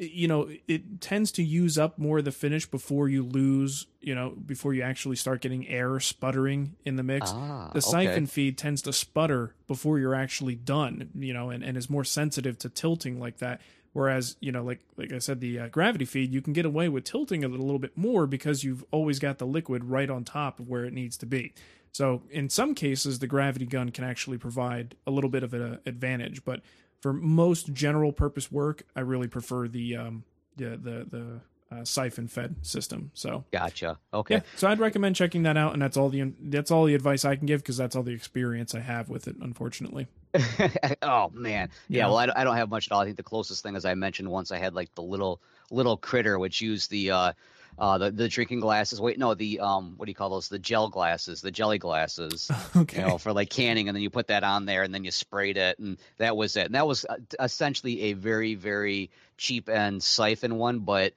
you 0.00 0.26
know, 0.26 0.48
it 0.66 1.02
tends 1.02 1.30
to 1.32 1.42
use 1.42 1.76
up 1.76 1.98
more 1.98 2.18
of 2.18 2.24
the 2.24 2.32
finish 2.32 2.64
before 2.64 3.08
you 3.08 3.22
lose. 3.22 3.86
You 4.00 4.14
know, 4.14 4.30
before 4.30 4.72
you 4.72 4.82
actually 4.82 5.16
start 5.16 5.42
getting 5.42 5.68
air 5.68 6.00
sputtering 6.00 6.76
in 6.86 6.96
the 6.96 7.02
mix. 7.02 7.30
Ah, 7.34 7.70
the 7.74 7.80
okay. 7.80 8.06
siphon 8.06 8.26
feed 8.26 8.56
tends 8.56 8.80
to 8.82 8.94
sputter 8.94 9.54
before 9.68 9.98
you're 9.98 10.14
actually 10.14 10.54
done. 10.54 11.10
You 11.14 11.34
know, 11.34 11.50
and, 11.50 11.62
and 11.62 11.76
is 11.76 11.90
more 11.90 12.04
sensitive 12.04 12.58
to 12.60 12.70
tilting 12.70 13.20
like 13.20 13.38
that. 13.38 13.60
Whereas, 13.92 14.36
you 14.40 14.52
know, 14.52 14.64
like 14.64 14.80
like 14.96 15.12
I 15.12 15.18
said, 15.18 15.40
the 15.40 15.58
uh, 15.58 15.68
gravity 15.68 16.06
feed, 16.06 16.32
you 16.32 16.40
can 16.40 16.54
get 16.54 16.64
away 16.64 16.88
with 16.88 17.04
tilting 17.04 17.42
it 17.42 17.50
a 17.50 17.50
little 17.50 17.78
bit 17.78 17.96
more 17.96 18.26
because 18.26 18.64
you've 18.64 18.84
always 18.90 19.18
got 19.18 19.38
the 19.38 19.46
liquid 19.46 19.84
right 19.84 20.08
on 20.08 20.24
top 20.24 20.60
of 20.60 20.68
where 20.68 20.86
it 20.86 20.94
needs 20.94 21.18
to 21.18 21.26
be. 21.26 21.52
So 21.92 22.22
in 22.30 22.48
some 22.48 22.74
cases, 22.74 23.18
the 23.18 23.26
gravity 23.26 23.66
gun 23.66 23.90
can 23.90 24.04
actually 24.04 24.38
provide 24.38 24.94
a 25.06 25.10
little 25.10 25.30
bit 25.30 25.42
of 25.42 25.52
an 25.52 25.80
advantage. 25.84 26.44
But 26.44 26.62
for 27.00 27.12
most 27.12 27.72
general 27.72 28.12
purpose 28.12 28.50
work, 28.52 28.82
I 28.94 29.00
really 29.00 29.28
prefer 29.28 29.68
the 29.68 29.96
um, 29.96 30.24
the 30.56 30.70
the, 30.70 31.06
the 31.10 31.40
uh, 31.72 31.84
siphon 31.84 32.26
fed 32.26 32.56
system. 32.62 33.10
So 33.14 33.44
Gotcha. 33.52 33.98
Okay. 34.12 34.34
yeah, 34.36 34.40
so 34.56 34.68
I'd 34.68 34.80
recommend 34.80 35.14
checking 35.16 35.44
that 35.44 35.56
out, 35.56 35.72
and 35.72 35.80
that's 35.80 35.96
all 35.96 36.08
the 36.08 36.32
that's 36.40 36.70
all 36.70 36.84
the 36.84 36.94
advice 36.94 37.24
I 37.24 37.36
can 37.36 37.46
give 37.46 37.62
because 37.62 37.76
that's 37.76 37.94
all 37.96 38.02
the 38.02 38.12
experience 38.12 38.74
I 38.74 38.80
have 38.80 39.08
with 39.08 39.28
it. 39.28 39.36
Unfortunately, 39.40 40.08
oh 41.02 41.30
man, 41.32 41.70
yeah. 41.88 41.98
Yeah. 41.98 42.06
Well, 42.06 42.16
I, 42.18 42.26
don't- 42.26 42.36
I 42.38 42.44
don't 42.44 42.56
have 42.56 42.70
much 42.70 42.88
at 42.88 42.92
all. 42.92 43.00
I 43.00 43.04
think 43.04 43.16
the 43.16 43.22
closest 43.22 43.62
thing, 43.62 43.76
as 43.76 43.84
I 43.84 43.94
mentioned 43.94 44.28
once, 44.30 44.50
I 44.52 44.58
had 44.58 44.74
like 44.74 44.94
the 44.94 45.02
little 45.02 45.40
little 45.70 45.96
critter 45.96 46.38
which 46.38 46.60
used 46.60 46.90
the 46.90 47.10
uh, 47.12 47.32
uh, 47.78 47.98
the 47.98 48.10
the 48.10 48.28
drinking 48.28 48.60
glasses. 48.60 49.00
Wait, 49.00 49.18
no, 49.18 49.34
the 49.34 49.60
um, 49.60 49.94
what 49.96 50.06
do 50.06 50.10
you 50.10 50.14
call 50.14 50.30
those? 50.30 50.48
The 50.48 50.58
gel 50.58 50.88
glasses, 50.88 51.40
the 51.40 51.50
jelly 51.50 51.78
glasses. 51.78 52.50
okay, 52.76 53.00
You 53.00 53.08
know, 53.08 53.18
for 53.18 53.32
like 53.32 53.50
canning, 53.50 53.88
and 53.88 53.96
then 53.96 54.02
you 54.02 54.10
put 54.10 54.28
that 54.28 54.44
on 54.44 54.66
there, 54.66 54.82
and 54.82 54.94
then 54.94 55.04
you 55.04 55.10
sprayed 55.10 55.56
it, 55.56 55.78
and 55.78 55.98
that 56.18 56.36
was 56.36 56.56
it. 56.56 56.66
And 56.66 56.74
that 56.74 56.86
was 56.86 57.04
uh, 57.04 57.16
essentially 57.38 58.02
a 58.02 58.12
very, 58.14 58.54
very 58.54 59.10
cheap 59.36 59.68
and 59.68 60.02
siphon 60.02 60.56
one, 60.56 60.80
but 60.80 61.14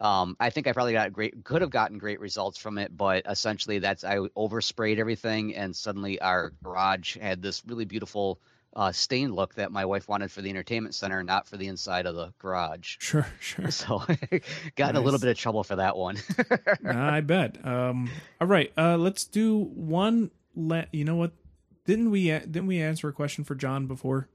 um, 0.00 0.36
I 0.38 0.50
think 0.50 0.66
I 0.66 0.72
probably 0.72 0.92
got 0.92 1.12
great, 1.12 1.42
could 1.44 1.62
have 1.62 1.70
gotten 1.70 1.98
great 1.98 2.20
results 2.20 2.58
from 2.58 2.76
it, 2.78 2.94
but 2.94 3.24
essentially 3.28 3.78
that's 3.78 4.04
I 4.04 4.16
oversprayed 4.18 4.98
everything, 4.98 5.54
and 5.54 5.74
suddenly 5.74 6.20
our 6.20 6.52
garage 6.62 7.16
had 7.16 7.42
this 7.42 7.62
really 7.66 7.86
beautiful 7.86 8.38
uh, 8.76 8.92
stain 8.92 9.32
look 9.32 9.54
that 9.54 9.72
my 9.72 9.86
wife 9.86 10.06
wanted 10.06 10.30
for 10.30 10.42
the 10.42 10.50
entertainment 10.50 10.94
center, 10.94 11.24
not 11.24 11.48
for 11.48 11.56
the 11.56 11.66
inside 11.66 12.04
of 12.04 12.14
the 12.14 12.32
garage. 12.38 12.96
sure, 13.00 13.26
sure. 13.40 13.70
So 13.70 14.02
got 14.76 14.90
in 14.90 14.96
a 14.96 15.00
little 15.00 15.18
bit 15.18 15.30
of 15.30 15.38
trouble 15.38 15.64
for 15.64 15.76
that 15.76 15.96
one. 15.96 16.18
I 16.86 17.22
bet. 17.22 17.66
Um, 17.66 18.10
all 18.40 18.46
right, 18.46 18.70
uh, 18.76 18.98
let's 18.98 19.24
do 19.24 19.58
one. 19.58 20.30
Let 20.54 20.94
you 20.94 21.04
know 21.04 21.16
what? 21.16 21.32
Didn't 21.86 22.10
we 22.10 22.26
didn't 22.26 22.66
we 22.66 22.80
answer 22.80 23.08
a 23.08 23.12
question 23.12 23.44
for 23.44 23.54
John 23.54 23.86
before? 23.86 24.28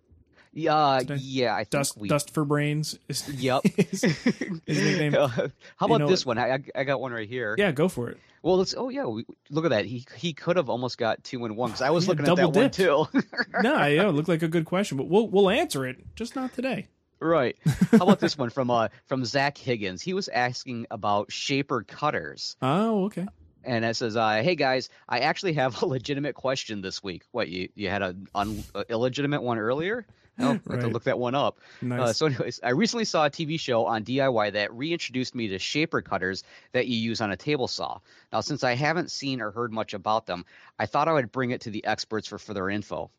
Yeah, 0.53 0.75
I- 0.75 1.05
yeah, 1.17 1.53
I 1.55 1.59
think 1.59 1.69
Dust 1.71 1.97
we. 1.97 2.07
Dust 2.09 2.33
for 2.33 2.43
brains. 2.45 2.97
Is, 3.07 3.27
Yep. 3.29 3.61
is- 3.77 4.01
his 4.01 4.59
nickname. 4.67 5.15
Uh, 5.15 5.27
How 5.27 5.41
You 5.81 5.85
about 5.85 5.97
know- 6.01 6.07
this 6.07 6.25
one? 6.25 6.37
I, 6.37 6.59
I 6.75 6.83
got 6.83 6.99
one 7.01 7.11
right 7.11 7.27
here. 7.29 7.55
yeah, 7.57 7.71
go 7.71 7.87
for 7.87 8.09
it. 8.09 8.17
Well, 8.43 8.57
let's. 8.57 8.73
Oh 8.75 8.89
yeah, 8.89 9.05
we, 9.05 9.23
look 9.51 9.65
at 9.65 9.69
that. 9.69 9.85
He 9.85 10.05
he 10.15 10.33
could 10.33 10.57
have 10.57 10.69
almost 10.69 10.97
got 10.97 11.23
two 11.23 11.45
and 11.45 11.55
one 11.55 11.69
because 11.69 11.81
I 11.83 11.91
was 11.91 12.05
Yeah, 12.05 12.09
looking 12.09 12.27
at 12.27 12.35
that 12.37 12.53
dipped. 12.53 12.79
one 12.79 13.11
too. 13.13 13.21
No, 13.61 13.85
yeah, 13.85 14.07
it 14.09 14.13
looked 14.13 14.29
like 14.29 14.41
a 14.41 14.47
good 14.47 14.65
question, 14.65 14.97
but 14.97 15.07
we'll 15.07 15.27
we'll 15.27 15.49
answer 15.51 15.85
it, 15.85 15.97
just 16.15 16.35
not 16.35 16.51
today. 16.53 16.87
right. 17.19 17.55
How 17.91 17.97
about 17.97 18.19
this 18.19 18.35
one 18.37 18.49
from 18.49 18.71
uh 18.71 18.87
from 19.05 19.25
Zach 19.25 19.57
Higgins? 19.59 20.01
He 20.01 20.13
was 20.15 20.27
asking 20.27 20.87
about 20.89 21.31
shaper 21.31 21.83
cutters, 21.83 22.55
Oh, 22.63 23.05
okay. 23.05 23.27
and 23.63 23.85
it 23.85 23.95
says, 23.95 24.15
uh, 24.17 24.41
"Hey 24.41 24.55
guys, 24.55 24.89
I 25.07 25.19
actually 25.19 25.53
have 25.53 25.79
a 25.83 25.85
legitimate 25.85 26.33
question 26.33 26.81
this 26.81 27.03
week. 27.03 27.21
What 27.31 27.47
you 27.47 27.69
you 27.75 27.89
had 27.89 28.01
a 28.01 28.15
un, 28.33 28.63
illegitimate 28.89 29.43
one 29.43 29.59
earlier? 29.59 30.07
Oh, 30.39 30.59
I 30.69 30.73
have 30.73 30.81
to 30.81 30.87
look 30.87 31.03
that 31.03 31.19
one 31.19 31.35
up. 31.35 31.59
Nice. 31.81 31.99
Uh, 31.99 32.13
so, 32.13 32.25
anyways, 32.27 32.59
I 32.63 32.69
recently 32.69 33.05
saw 33.05 33.25
a 33.25 33.29
TV 33.29 33.59
show 33.59 33.85
on 33.85 34.03
DIY 34.03 34.53
that 34.53 34.73
reintroduced 34.73 35.35
me 35.35 35.49
to 35.49 35.59
shaper 35.59 36.01
cutters 36.01 36.43
that 36.71 36.87
you 36.87 36.97
use 36.97 37.21
on 37.21 37.31
a 37.31 37.37
table 37.37 37.67
saw. 37.67 37.99
Now, 38.31 38.41
since 38.41 38.63
I 38.63 38.75
haven't 38.75 39.11
seen 39.11 39.41
or 39.41 39.51
heard 39.51 39.71
much 39.71 39.93
about 39.93 40.25
them, 40.25 40.45
I 40.79 40.85
thought 40.85 41.07
I 41.07 41.13
would 41.13 41.31
bring 41.31 41.51
it 41.51 41.61
to 41.61 41.69
the 41.69 41.85
experts 41.85 42.27
for 42.27 42.37
further 42.37 42.69
info. 42.69 43.11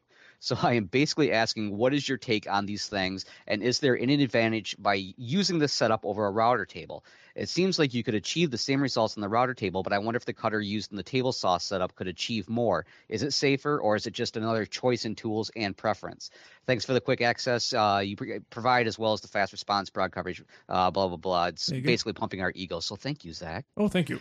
So, 0.43 0.59
I 0.61 0.73
am 0.75 0.87
basically 0.87 1.31
asking, 1.31 1.77
what 1.77 1.95
is 1.95 2.09
your 2.09 2.19
take 2.19 2.51
on 2.51 2.67
these 2.67 2.89
things, 2.89 3.27
and 3.47 3.63
is 3.63 3.79
there 3.79 3.97
any 3.97 4.21
advantage 4.25 4.75
by 4.77 5.15
using 5.17 5.61
this 5.61 5.73
setup 5.73 6.05
over 6.05 6.27
a 6.27 6.33
router 6.33 6.67
table? 6.67 7.05
It 7.37 7.49
seems 7.49 7.79
like 7.79 7.95
you 7.95 8.03
could 8.03 8.17
achieve 8.17 8.51
the 8.51 8.59
same 8.59 8.83
results 8.83 9.15
in 9.15 9.21
the 9.21 9.29
router 9.29 9.55
table, 9.55 9.85
but 9.85 9.93
I 9.93 9.99
wonder 9.99 10.17
if 10.17 10.25
the 10.25 10.33
cutter 10.33 10.61
used 10.61 10.91
in 10.91 10.97
the 10.97 11.05
table 11.05 11.31
saw 11.31 11.59
setup 11.59 11.95
could 11.95 12.09
achieve 12.09 12.51
more. 12.51 12.87
Is 13.09 13.23
it 13.23 13.31
safer, 13.31 13.79
or 13.79 13.95
is 13.95 14.09
it 14.09 14.15
just 14.15 14.37
another 14.37 14.67
choice 14.67 15.05
in 15.05 15.15
tools 15.15 15.53
and 15.55 15.77
preference? 15.77 16.31
Thanks 16.67 16.85
for 16.85 16.93
the 16.93 17.01
quick 17.01 17.21
access 17.21 17.73
uh, 17.73 18.03
you 18.05 18.17
pre- 18.17 18.41
provide, 18.51 18.89
as 18.89 18.99
well 18.99 19.13
as 19.13 19.21
the 19.21 19.29
fast 19.29 19.53
response, 19.53 19.91
broad 19.91 20.11
coverage, 20.11 20.43
uh, 20.69 20.91
blah 20.91 21.07
blah 21.07 21.19
blah. 21.19 21.47
It's 21.47 21.67
There 21.67 21.77
you 21.77 21.85
go. 21.85 21.87
basically 21.87 22.15
pumping 22.15 22.41
our 22.41 22.51
ego. 22.57 22.81
So 22.81 22.97
thank 22.97 23.25
you, 23.25 23.33
Zach. 23.33 23.65
oh, 23.77 23.87
thank 23.87 24.11
you. 24.11 24.19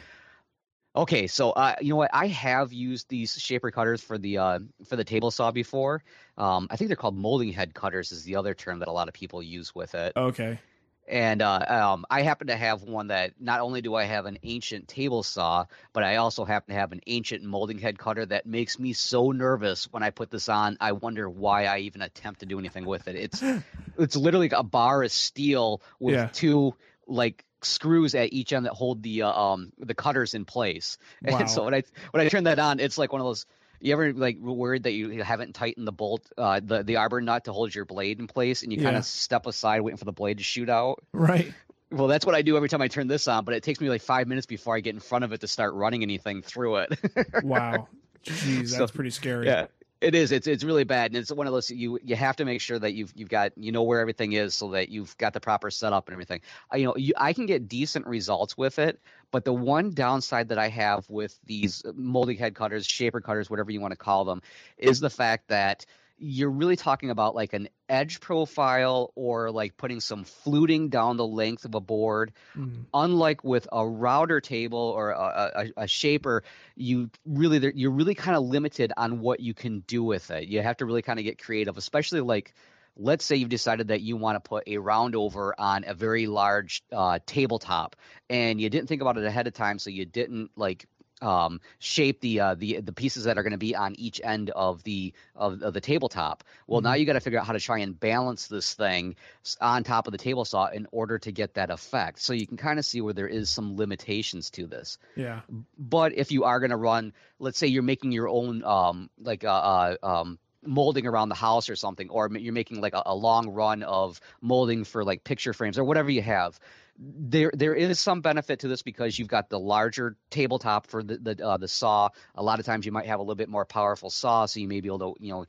Okay, 0.93 1.27
so 1.27 1.51
uh, 1.51 1.75
you 1.81 1.91
know 1.91 1.95
what? 1.95 2.11
I 2.13 2.27
have 2.27 2.73
used 2.73 3.07
these 3.07 3.33
shaper 3.39 3.71
cutters 3.71 4.01
for 4.01 4.17
the 4.17 4.37
uh, 4.39 4.59
for 4.85 4.97
the 4.97 5.05
table 5.05 5.31
saw 5.31 5.51
before. 5.51 6.03
Um, 6.37 6.67
I 6.69 6.75
think 6.75 6.89
they're 6.89 6.97
called 6.97 7.15
molding 7.15 7.53
head 7.53 7.73
cutters 7.73 8.11
is 8.11 8.23
the 8.25 8.35
other 8.35 8.53
term 8.53 8.79
that 8.79 8.89
a 8.89 8.91
lot 8.91 9.07
of 9.07 9.13
people 9.13 9.41
use 9.41 9.73
with 9.73 9.95
it. 9.95 10.13
Okay. 10.17 10.59
And 11.07 11.41
uh, 11.41 11.65
um, 11.67 12.05
I 12.09 12.21
happen 12.21 12.47
to 12.47 12.55
have 12.55 12.83
one 12.83 13.07
that 13.07 13.33
not 13.39 13.59
only 13.59 13.81
do 13.81 13.95
I 13.95 14.03
have 14.03 14.25
an 14.25 14.37
ancient 14.43 14.87
table 14.87 15.23
saw, 15.23 15.65
but 15.93 16.03
I 16.03 16.17
also 16.17 16.45
happen 16.45 16.73
to 16.73 16.79
have 16.79 16.91
an 16.91 17.01
ancient 17.07 17.43
molding 17.43 17.79
head 17.79 17.97
cutter 17.97 18.25
that 18.25 18.45
makes 18.45 18.77
me 18.77 18.93
so 18.93 19.31
nervous 19.31 19.85
when 19.91 20.03
I 20.03 20.09
put 20.11 20.29
this 20.29 20.47
on. 20.47 20.77
I 20.79 20.91
wonder 20.93 21.29
why 21.29 21.65
I 21.65 21.79
even 21.79 22.01
attempt 22.01 22.41
to 22.41 22.45
do 22.45 22.59
anything 22.59 22.85
with 22.85 23.07
it. 23.07 23.15
It's 23.15 23.43
it's 23.97 24.15
literally 24.15 24.49
a 24.51 24.63
bar 24.63 25.03
of 25.03 25.11
steel 25.11 25.81
with 25.99 26.15
Yeah. 26.15 26.29
two 26.31 26.75
like 27.07 27.43
screws 27.63 28.15
at 28.15 28.33
each 28.33 28.53
end 28.53 28.65
that 28.65 28.73
hold 28.73 29.03
the 29.03 29.23
uh, 29.23 29.31
um 29.31 29.71
the 29.79 29.93
cutters 29.95 30.33
in 30.33 30.45
place. 30.45 30.97
Wow. 31.23 31.37
And 31.39 31.49
so 31.49 31.65
when 31.65 31.73
I 31.73 31.83
when 32.11 32.25
I 32.25 32.29
turn 32.29 32.45
that 32.45 32.59
on, 32.59 32.79
it's 32.79 32.97
like 32.97 33.11
one 33.11 33.21
of 33.21 33.27
those 33.27 33.45
You 33.79 33.93
ever 33.93 34.13
like 34.13 34.37
worried 34.39 34.83
that 34.83 34.91
you 34.93 35.23
haven't 35.23 35.53
tightened 35.53 35.87
the 35.87 35.91
bolt, 35.91 36.31
uh, 36.37 36.59
the 36.63 36.83
the 36.83 36.97
arbor 36.97 37.21
nut 37.21 37.45
to 37.45 37.53
hold 37.53 37.73
your 37.73 37.85
blade 37.85 38.19
in 38.19 38.27
place, 38.27 38.63
and 38.63 38.71
you 38.71 38.81
kind 38.81 38.95
of 38.95 39.05
step 39.05 39.45
aside 39.47 39.81
waiting 39.81 39.97
for 39.97 40.05
the 40.05 40.11
blade 40.11 40.37
to 40.37 40.43
shoot 40.43 40.69
out? 40.69 41.03
Right. 41.13 41.53
Well, 41.91 42.07
that's 42.07 42.25
what 42.25 42.35
I 42.35 42.41
do 42.41 42.55
every 42.55 42.69
time 42.69 42.81
I 42.81 42.87
turn 42.87 43.07
this 43.07 43.27
on, 43.27 43.43
but 43.43 43.53
it 43.53 43.63
takes 43.63 43.81
me 43.81 43.89
like 43.89 44.01
five 44.01 44.25
minutes 44.27 44.45
before 44.45 44.77
I 44.77 44.79
get 44.79 44.93
in 44.93 45.01
front 45.01 45.25
of 45.25 45.33
it 45.33 45.41
to 45.41 45.47
start 45.47 45.73
running 45.73 46.03
anything 46.03 46.41
through 46.41 46.77
it. 46.77 46.99
Wow. 47.43 47.87
Jeez, 48.23 48.69
So, 48.69 48.77
that's 48.77 48.91
pretty 48.91 49.09
scary. 49.09 49.47
yeah. 49.47 49.65
It 50.01 50.15
is. 50.15 50.31
It's 50.31 50.47
it's 50.47 50.63
really 50.63 50.83
bad, 50.83 51.11
and 51.11 51.17
it's 51.17 51.31
one 51.31 51.45
of 51.45 51.53
those 51.53 51.69
you 51.69 51.99
you 52.03 52.15
have 52.15 52.35
to 52.37 52.45
make 52.45 52.59
sure 52.59 52.79
that 52.79 52.93
you've 52.93 53.13
you've 53.15 53.29
got 53.29 53.55
you 53.55 53.71
know 53.71 53.83
where 53.83 53.99
everything 53.99 54.33
is, 54.33 54.55
so 54.55 54.71
that 54.71 54.89
you've 54.89 55.15
got 55.17 55.33
the 55.33 55.39
proper 55.39 55.69
setup 55.69 56.07
and 56.07 56.13
everything. 56.13 56.41
You 56.73 56.85
know, 56.85 56.95
you, 56.97 57.13
I 57.15 57.33
can 57.33 57.45
get 57.45 57.67
decent 57.67 58.07
results 58.07 58.57
with 58.57 58.79
it, 58.79 58.99
but 59.29 59.45
the 59.45 59.53
one 59.53 59.91
downside 59.91 60.49
that 60.49 60.57
I 60.57 60.69
have 60.69 61.07
with 61.07 61.39
these 61.45 61.83
molding 61.93 62.37
head 62.37 62.55
cutters, 62.55 62.87
shaper 62.87 63.21
cutters, 63.21 63.47
whatever 63.47 63.69
you 63.69 63.79
want 63.79 63.91
to 63.91 63.97
call 63.97 64.25
them, 64.25 64.41
is 64.75 64.99
the 64.99 65.11
fact 65.11 65.49
that 65.49 65.85
you're 66.23 66.51
really 66.51 66.75
talking 66.75 67.09
about 67.09 67.33
like 67.33 67.53
an 67.53 67.67
edge 67.89 68.19
profile 68.19 69.11
or 69.15 69.49
like 69.49 69.75
putting 69.75 69.99
some 69.99 70.23
fluting 70.23 70.89
down 70.89 71.17
the 71.17 71.25
length 71.25 71.65
of 71.65 71.73
a 71.75 71.81
board 71.81 72.31
Mm. 72.57 72.85
unlike 72.93 73.43
with 73.43 73.67
a 73.71 73.87
router 73.87 74.41
table 74.41 74.77
or 74.77 75.11
a, 75.11 75.71
a, 75.77 75.83
a 75.83 75.87
shaper, 75.87 76.43
you 76.75 77.09
really 77.25 77.71
you're 77.75 77.91
really 77.91 78.15
kind 78.15 78.35
of 78.35 78.43
limited 78.43 78.91
on 78.97 79.19
what 79.21 79.39
you 79.39 79.53
can 79.53 79.79
do 79.87 80.03
with 80.03 80.29
it. 80.31 80.47
You 80.47 80.61
have 80.61 80.77
to 80.77 80.85
really 80.85 81.01
kind 81.01 81.17
of 81.19 81.25
get 81.25 81.41
creative, 81.41 81.77
especially 81.77 82.21
like 82.21 82.53
let's 82.97 83.23
say 83.23 83.37
you've 83.37 83.49
decided 83.49 83.87
that 83.87 84.01
you 84.01 84.17
want 84.17 84.35
to 84.35 84.47
put 84.47 84.67
a 84.67 84.77
round 84.77 85.15
over 85.15 85.55
on 85.57 85.85
a 85.87 85.93
very 85.93 86.27
large 86.27 86.83
uh, 86.91 87.19
tabletop 87.25 87.95
and 88.29 88.59
you 88.59 88.69
didn't 88.69 88.87
think 88.87 89.01
about 89.01 89.17
it 89.17 89.23
ahead 89.23 89.47
of 89.47 89.53
time, 89.53 89.79
so 89.79 89.89
you 89.89 90.05
didn't 90.05 90.51
like 90.57 90.85
um, 91.21 91.61
shape 91.79 92.21
the 92.21 92.39
uh, 92.39 92.55
the 92.55 92.81
the 92.81 92.93
pieces 92.93 93.25
that 93.25 93.37
are 93.37 93.43
going 93.43 93.51
to 93.51 93.57
be 93.57 93.75
on 93.75 93.95
each 93.99 94.21
end 94.23 94.49
of 94.49 94.83
the 94.83 95.13
of, 95.35 95.61
of 95.61 95.73
the 95.73 95.81
tabletop. 95.81 96.43
Well, 96.67 96.81
now 96.81 96.93
you 96.93 97.05
got 97.05 97.13
to 97.13 97.19
figure 97.19 97.39
out 97.39 97.45
how 97.45 97.53
to 97.53 97.59
try 97.59 97.79
and 97.79 97.99
balance 97.99 98.47
this 98.47 98.73
thing 98.73 99.15
on 99.59 99.83
top 99.83 100.07
of 100.07 100.11
the 100.11 100.17
table 100.17 100.45
saw 100.45 100.67
in 100.67 100.87
order 100.91 101.19
to 101.19 101.31
get 101.31 101.55
that 101.55 101.69
effect. 101.69 102.19
So 102.19 102.33
you 102.33 102.47
can 102.47 102.57
kind 102.57 102.79
of 102.79 102.85
see 102.85 103.01
where 103.01 103.13
there 103.13 103.27
is 103.27 103.49
some 103.49 103.77
limitations 103.77 104.49
to 104.51 104.67
this. 104.67 104.97
Yeah. 105.15 105.41
But 105.77 106.13
if 106.13 106.31
you 106.31 106.43
are 106.45 106.59
going 106.59 106.71
to 106.71 106.77
run, 106.77 107.13
let's 107.39 107.57
say 107.57 107.67
you're 107.67 107.83
making 107.83 108.11
your 108.11 108.29
own 108.29 108.63
um, 108.63 109.09
like 109.19 109.43
uh, 109.43 109.49
uh, 109.49 109.95
um, 110.03 110.39
molding 110.63 111.07
around 111.07 111.29
the 111.29 111.35
house 111.35 111.69
or 111.69 111.75
something, 111.75 112.09
or 112.09 112.29
you're 112.37 112.53
making 112.53 112.81
like 112.81 112.93
a, 112.93 113.03
a 113.05 113.15
long 113.15 113.49
run 113.49 113.83
of 113.83 114.19
molding 114.41 114.83
for 114.83 115.03
like 115.03 115.23
picture 115.23 115.53
frames 115.53 115.77
or 115.77 115.83
whatever 115.83 116.11
you 116.11 116.21
have. 116.21 116.59
There, 117.03 117.49
there 117.55 117.73
is 117.73 117.99
some 117.99 118.21
benefit 118.21 118.59
to 118.59 118.67
this 118.67 118.83
because 118.83 119.17
you've 119.17 119.27
got 119.27 119.49
the 119.49 119.59
larger 119.59 120.17
tabletop 120.29 120.85
for 120.85 121.01
the 121.01 121.17
the, 121.17 121.43
uh, 121.43 121.57
the 121.57 121.67
saw. 121.67 122.09
A 122.35 122.43
lot 122.43 122.59
of 122.59 122.65
times 122.67 122.85
you 122.85 122.91
might 122.91 123.07
have 123.07 123.19
a 123.19 123.23
little 123.23 123.33
bit 123.33 123.49
more 123.49 123.65
powerful 123.65 124.11
saw, 124.11 124.45
so 124.45 124.59
you 124.59 124.67
may 124.67 124.81
be 124.81 124.87
able 124.87 125.15
to, 125.15 125.25
you 125.25 125.31
know, 125.33 125.45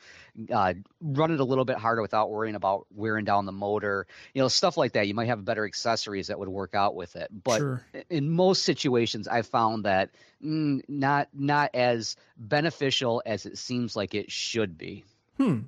uh, 0.55 0.73
run 1.03 1.31
it 1.31 1.41
a 1.41 1.45
little 1.45 1.67
bit 1.67 1.77
harder 1.77 2.01
without 2.01 2.31
worrying 2.31 2.55
about 2.55 2.87
wearing 2.95 3.27
down 3.27 3.45
the 3.45 3.53
motor. 3.53 4.07
You 4.33 4.41
know, 4.41 4.49
stuff 4.49 4.79
like 4.79 4.93
that. 4.93 5.07
You 5.09 5.13
might 5.13 5.27
have 5.27 5.45
better 5.45 5.67
accessories 5.67 6.29
that 6.29 6.39
would 6.39 6.49
work 6.49 6.75
out 6.75 6.95
with 6.95 7.17
it. 7.17 7.29
But 7.45 7.59
Sure. 7.59 7.85
in 8.09 8.31
most 8.31 8.63
situations, 8.63 9.29
I've 9.29 9.47
found 9.47 9.85
that 9.85 10.09
mm, 10.43 10.81
not 10.89 11.29
not 11.35 11.75
as 11.75 12.17
beneficial 12.39 13.23
as 13.27 13.45
it 13.45 13.59
seems 13.59 13.95
like 13.95 14.15
it 14.15 14.31
should 14.33 14.79
be. 14.79 15.05
Hmm. 15.37 15.61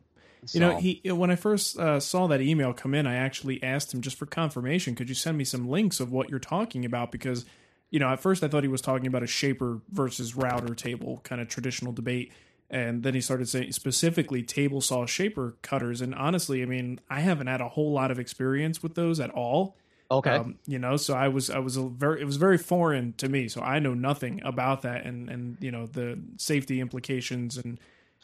You 0.52 0.60
know, 0.60 0.76
he 0.78 1.00
when 1.04 1.30
I 1.30 1.36
first 1.36 1.78
uh, 1.78 2.00
saw 2.00 2.26
that 2.28 2.40
email 2.40 2.72
come 2.72 2.94
in, 2.94 3.06
I 3.06 3.14
actually 3.14 3.62
asked 3.62 3.94
him 3.94 4.00
just 4.00 4.16
for 4.16 4.26
confirmation. 4.26 4.94
Could 4.94 5.08
you 5.08 5.14
send 5.14 5.38
me 5.38 5.44
some 5.44 5.68
links 5.68 6.00
of 6.00 6.12
what 6.12 6.28
you're 6.28 6.38
talking 6.38 6.84
about? 6.84 7.12
Because 7.12 7.44
you 7.90 8.00
know, 8.00 8.08
at 8.08 8.20
first 8.20 8.42
I 8.42 8.48
thought 8.48 8.64
he 8.64 8.68
was 8.68 8.80
talking 8.80 9.06
about 9.06 9.22
a 9.22 9.26
shaper 9.26 9.80
versus 9.90 10.34
router 10.34 10.74
table 10.74 11.20
kind 11.22 11.40
of 11.40 11.48
traditional 11.48 11.92
debate, 11.92 12.32
and 12.68 13.02
then 13.02 13.14
he 13.14 13.20
started 13.20 13.48
saying 13.48 13.72
specifically 13.72 14.42
table 14.42 14.80
saw 14.80 15.06
shaper 15.06 15.56
cutters. 15.62 16.00
And 16.00 16.14
honestly, 16.14 16.62
I 16.62 16.66
mean, 16.66 16.98
I 17.08 17.20
haven't 17.20 17.46
had 17.46 17.60
a 17.60 17.68
whole 17.68 17.92
lot 17.92 18.10
of 18.10 18.18
experience 18.18 18.82
with 18.82 18.94
those 18.94 19.20
at 19.20 19.30
all. 19.30 19.76
okay. 20.10 20.30
Um, 20.30 20.58
you 20.66 20.78
know, 20.78 20.96
so 20.96 21.14
I 21.14 21.28
was 21.28 21.50
I 21.50 21.58
was 21.58 21.76
a 21.76 21.82
very 21.82 22.20
it 22.20 22.24
was 22.24 22.36
very 22.36 22.58
foreign 22.58 23.12
to 23.14 23.28
me. 23.28 23.48
So 23.48 23.60
I 23.60 23.78
know 23.78 23.94
nothing 23.94 24.42
about 24.44 24.82
that 24.82 25.04
and 25.04 25.28
and 25.28 25.56
you 25.60 25.70
know 25.70 25.86
the 25.86 26.18
safety 26.36 26.80
implications 26.80 27.56
and 27.56 27.78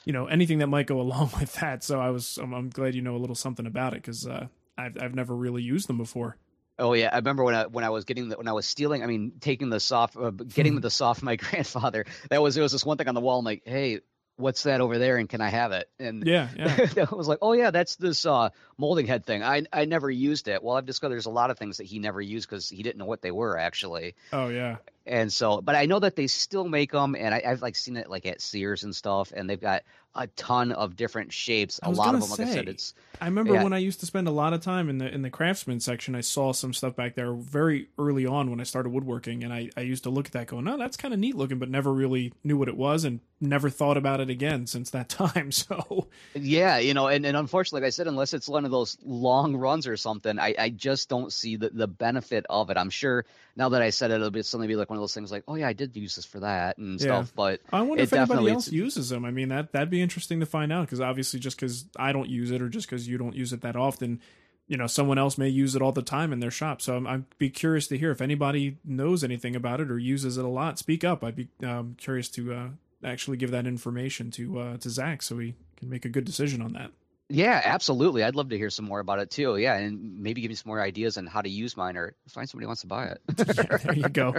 you 0.04 0.12
know 0.12 0.26
anything 0.26 0.58
that 0.58 0.66
might 0.68 0.86
go 0.86 1.00
along 1.06 1.30
with 1.40 1.54
that. 1.60 1.82
So 1.84 2.00
I 2.00 2.10
was 2.10 2.38
I'm, 2.38 2.52
I'm 2.52 2.70
glad 2.70 2.94
you 2.94 3.02
know 3.02 3.16
a 3.16 3.18
little 3.18 3.36
something 3.36 3.66
about 3.66 3.92
it 3.92 4.02
because 4.02 4.26
uh, 4.26 4.46
I've 4.78 4.96
I've 5.00 5.14
never 5.14 5.34
really 5.34 5.62
used 5.62 5.88
them 5.88 5.98
before. 5.98 6.36
Oh 6.78 6.94
yeah, 6.94 7.10
I 7.12 7.16
remember 7.16 7.44
when 7.44 7.54
I 7.54 7.66
when 7.66 7.84
I 7.84 7.90
was 7.90 8.04
getting 8.04 8.30
the 8.30 8.36
when 8.38 8.48
I 8.48 8.52
was 8.52 8.64
stealing. 8.66 9.02
I 9.02 9.06
mean, 9.06 9.32
taking 9.40 9.68
the 9.68 9.80
soft, 9.80 10.16
uh, 10.16 10.30
getting 10.30 10.74
Hmm. 10.74 10.80
the 10.80 10.90
soft. 10.90 11.20
from 11.20 11.26
My 11.26 11.36
grandfather. 11.44 12.06
That 12.30 12.40
was 12.40 12.54
there 12.54 12.62
was 12.62 12.72
this 12.72 12.84
one 12.86 12.96
thing 12.96 13.08
on 13.08 13.14
the 13.14 13.20
wall. 13.20 13.38
I'm 13.38 13.44
like, 13.44 13.62
hey, 13.66 14.00
what's 14.36 14.62
that 14.62 14.80
over 14.80 14.96
there? 14.96 15.18
And 15.18 15.28
can 15.28 15.42
I 15.42 15.50
have 15.50 15.72
it? 15.72 15.90
And 15.98 16.26
Yeah, 16.26 16.48
yeah. 16.56 17.04
I 17.10 17.14
was 17.14 17.28
like, 17.28 17.40
oh 17.42 17.52
yeah, 17.52 17.70
that's 17.70 17.96
this 17.96 18.24
uh, 18.24 18.48
molding 18.78 19.06
head 19.06 19.26
thing. 19.26 19.42
I 19.42 19.64
I 19.70 19.84
never 19.84 20.10
used 20.10 20.48
it. 20.48 20.62
Well, 20.62 20.74
I've 20.76 20.86
discovered 20.86 21.12
there's 21.12 21.26
a 21.26 21.30
lot 21.30 21.50
of 21.50 21.58
things 21.58 21.76
that 21.76 21.84
he 21.86 21.98
never 21.98 22.22
used 22.22 22.48
because 22.48 22.70
he 22.70 22.82
didn't 22.82 22.96
know 22.96 23.04
what 23.04 23.20
they 23.20 23.30
were 23.30 23.58
actually. 23.58 24.14
oh 24.32 24.48
yeah. 24.48 24.76
And 25.06 25.32
so, 25.32 25.60
but 25.60 25.74
I 25.74 25.86
know 25.86 25.98
that 25.98 26.14
they 26.14 26.26
still 26.26 26.68
make 26.68 26.92
them, 26.92 27.16
and 27.18 27.34
I, 27.34 27.42
I've 27.46 27.62
like 27.62 27.74
seen 27.74 27.96
it 27.96 28.10
like 28.10 28.26
at 28.26 28.40
Sears 28.40 28.84
and 28.84 28.94
stuff, 28.94 29.32
and 29.34 29.48
they've 29.48 29.60
got 29.60 29.82
a 30.14 30.26
ton 30.28 30.72
of 30.72 30.96
different 30.96 31.32
shapes. 31.32 31.80
A 31.82 31.90
lot 31.90 32.14
of 32.14 32.20
them, 32.20 32.30
like 32.30 32.40
I 32.40 32.54
said, 32.54 32.68
it's 32.68 32.94
I 33.20 33.26
remember 33.26 33.54
Yeah. 33.54 33.62
when 33.62 33.72
I 33.72 33.78
used 33.78 34.00
to 34.00 34.06
spend 34.06 34.26
a 34.28 34.32
lot 34.32 34.52
of 34.52 34.60
time 34.60 34.88
in 34.88 34.98
the 34.98 35.12
in 35.12 35.22
the 35.22 35.30
craftsman 35.30 35.80
section. 35.80 36.14
I 36.14 36.20
saw 36.20 36.52
some 36.52 36.74
stuff 36.74 36.96
back 36.96 37.14
there 37.14 37.32
very 37.32 37.88
early 37.98 38.26
on 38.26 38.50
when 38.50 38.60
I 38.60 38.64
started 38.64 38.90
woodworking, 38.90 39.42
and 39.44 39.52
I, 39.52 39.70
I 39.76 39.80
used 39.82 40.02
to 40.04 40.10
look 40.10 40.26
at 40.26 40.32
that 40.32 40.48
going, 40.48 40.68
"Oh, 40.68 40.76
that's 40.76 40.96
kind 40.96 41.14
of 41.14 41.20
neat 41.20 41.34
looking," 41.36 41.58
but 41.58 41.70
never 41.70 41.92
really 41.92 42.32
knew 42.44 42.58
what 42.58 42.68
it 42.68 42.76
was, 42.76 43.04
and 43.04 43.20
never 43.40 43.70
thought 43.70 43.96
about 43.96 44.20
it 44.20 44.28
again 44.28 44.66
since 44.66 44.90
that 44.90 45.08
time. 45.08 45.50
So 45.52 46.08
Yeah, 46.34 46.78
you 46.78 46.92
know, 46.92 47.06
and, 47.06 47.24
and 47.24 47.36
unfortunately, 47.36 47.80
like 47.82 47.88
I 47.88 47.90
said, 47.90 48.06
unless 48.06 48.34
it's 48.34 48.48
one 48.48 48.64
of 48.64 48.70
those 48.70 48.98
long 49.02 49.56
runs 49.56 49.86
or 49.86 49.96
something, 49.96 50.38
I, 50.38 50.54
I 50.58 50.68
just 50.70 51.08
don't 51.08 51.32
see 51.32 51.56
the, 51.56 51.70
the 51.70 51.86
benefit 51.88 52.44
of 52.50 52.68
it. 52.70 52.76
I'm 52.76 52.90
sure 52.90 53.24
now 53.56 53.70
that 53.70 53.80
I 53.82 53.90
said 53.90 54.10
it, 54.10 54.14
it'll 54.14 54.30
be 54.30 54.42
suddenly 54.42 54.68
be 54.68 54.76
like 54.76 54.89
one 54.90 54.96
of 54.98 55.00
those 55.03 55.14
things 55.14 55.31
like, 55.31 55.44
oh 55.48 55.55
yeah, 55.55 55.68
I 55.68 55.72
did 55.72 55.96
use 55.96 56.16
this 56.16 56.24
for 56.26 56.40
that 56.40 56.76
and 56.76 57.00
Yeah. 57.00 57.07
stuff. 57.22 57.33
But 57.35 57.61
I 57.72 57.81
wonder 57.83 58.03
if 58.03 58.12
anybody 58.12 58.50
else 58.50 58.70
uses 58.70 59.09
them. 59.09 59.24
I 59.24 59.31
mean, 59.31 59.48
that 59.48 59.72
that'd 59.72 59.88
be 59.88 60.03
interesting 60.03 60.40
to 60.40 60.46
find 60.46 60.72
out 60.72 60.87
because 60.87 61.00
obviously, 61.00 61.38
just 61.40 61.57
because 61.57 61.87
I 61.96 62.12
don't 62.12 62.29
use 62.29 62.50
it 62.50 62.61
or 62.61 62.68
just 62.68 62.88
because 62.90 63.09
you 63.09 63.16
don't 63.16 63.35
use 63.37 63.53
it 63.53 63.61
that 63.62 63.76
often, 63.76 64.20
you 64.66 64.76
know, 64.76 64.87
someone 64.88 65.16
else 65.16 65.38
may 65.38 65.48
use 65.48 65.74
it 65.76 65.81
all 65.83 65.92
the 65.92 66.03
time 66.03 66.33
in 66.33 66.40
their 66.40 66.50
shop. 66.50 66.83
So 66.83 66.96
I'm, 66.96 67.07
I'd 67.07 67.38
be 67.38 67.48
curious 67.50 67.87
to 67.88 67.96
hear 67.98 68.11
if 68.11 68.20
anybody 68.20 68.79
knows 68.85 69.22
anything 69.24 69.55
about 69.57 69.81
it 69.81 69.90
or 69.90 69.98
uses 69.98 70.37
it 70.37 70.44
a 70.44 70.48
lot. 70.48 70.79
Speak 70.79 71.05
up. 71.05 71.22
I'd 71.24 71.37
be 71.37 71.48
um, 71.64 71.94
curious 71.98 72.29
to 72.31 72.53
uh, 72.53 72.68
actually 73.05 73.37
give 73.37 73.53
that 73.53 73.66
information 73.66 74.31
to 74.33 74.59
uh, 74.59 74.76
to 74.79 74.90
Zach 74.90 75.22
so 75.22 75.38
he 75.38 75.55
can 75.76 75.88
make 75.88 76.05
a 76.05 76.09
good 76.09 76.24
decision 76.24 76.61
on 76.61 76.72
that. 76.72 76.90
Yeah, 77.31 77.61
absolutely. 77.64 78.25
I'd 78.25 78.35
love 78.35 78.49
to 78.51 78.59
hear 78.59 78.71
some 78.71 78.85
more 78.85 79.01
about 79.01 79.21
it 79.21 79.31
too. 79.31 79.57
Yeah, 79.57 79.77
and 79.77 80.21
maybe 80.21 80.40
give 80.40 80.49
me 80.49 80.55
some 80.57 80.69
more 80.69 80.81
ideas 80.81 81.16
on 81.16 81.27
how 81.27 81.40
to 81.40 81.49
use 81.49 81.77
mine 81.77 81.97
or 81.97 82.14
find 82.29 82.49
somebody 82.49 82.64
who 82.64 82.69
wants 82.69 82.83
to 82.83 82.88
buy 82.88 83.07
it. 83.07 83.21
yeah, 83.38 83.77
there 83.79 83.95
you 83.95 84.09
go. 84.09 84.35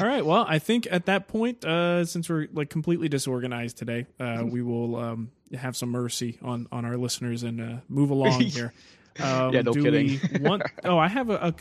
All 0.00 0.06
right. 0.06 0.24
Well, 0.24 0.44
I 0.46 0.58
think 0.58 0.88
at 0.90 1.06
that 1.06 1.28
point, 1.28 1.64
uh, 1.64 2.04
since 2.04 2.28
we're 2.28 2.48
like 2.52 2.68
completely 2.68 3.08
disorganized 3.08 3.76
today, 3.76 4.06
uh, 4.18 4.42
we 4.44 4.62
will 4.62 4.96
um, 4.96 5.30
have 5.54 5.76
some 5.76 5.90
mercy 5.90 6.38
on 6.42 6.66
on 6.72 6.84
our 6.84 6.96
listeners 6.96 7.42
and 7.42 7.60
uh, 7.60 7.76
move 7.88 8.10
along 8.16 8.40
here. 8.40 8.72
Um, 9.18 9.54
Yeah, 9.54 9.62
no 9.62 9.72
do 9.72 9.82
kidding. 9.82 10.20
We 10.32 10.40
want, 10.40 10.64
oh, 10.84 10.98
I 10.98 11.08
have 11.08 11.30
a, 11.30 11.36
a. 11.36 11.54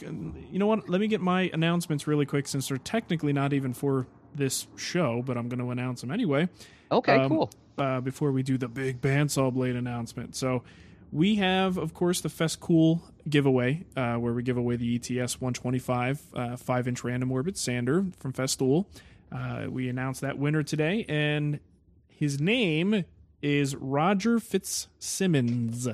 You 0.52 0.60
know 0.60 0.68
what? 0.68 0.90
Let 0.90 1.00
me 1.00 1.08
get 1.08 1.22
my 1.22 1.50
announcements 1.54 2.08
really 2.08 2.26
quick 2.26 2.48
since 2.48 2.68
they're 2.68 2.78
technically 2.78 3.34
not 3.34 3.54
even 3.54 3.74
for 3.74 4.08
this 4.34 4.68
show, 4.76 5.22
but 5.26 5.38
I'm 5.38 5.48
going 5.48 5.60
to 5.60 5.72
announce 5.72 6.02
them 6.02 6.12
anyway 6.12 6.50
okay, 6.92 7.16
Um, 7.16 7.30
cool. 7.30 7.52
Uh, 7.78 8.00
before 8.00 8.32
we 8.32 8.42
do 8.42 8.58
the 8.58 8.70
big 8.70 9.02
bandsaw 9.02 9.54
blade 9.54 9.76
announcement. 9.76 10.36
So 10.36 10.64
we 11.12 11.36
have, 11.36 11.78
of 11.78 11.94
course, 11.94 12.22
the 12.22 12.30
Festool 12.30 13.02
giveaway, 13.30 13.86
uh, 13.96 14.16
where 14.16 14.34
we 14.34 14.44
give 14.44 14.58
away 14.58 14.76
the 14.76 14.96
ETS 14.96 15.40
125 15.40 16.22
uh, 16.34 16.56
5 16.58 16.88
inch 16.88 17.04
random 17.04 17.32
orbit 17.32 17.58
sander 17.58 18.06
from 18.20 18.34
Festool. 18.34 18.86
Uh, 19.32 19.66
we 19.70 19.90
announced 19.90 20.22
that 20.22 20.38
winner 20.38 20.64
today, 20.64 21.06
and 21.10 21.60
his 22.08 22.40
name 22.40 23.06
is 23.42 23.76
Roger 23.76 24.40
Fitzsimmons. 24.40 25.88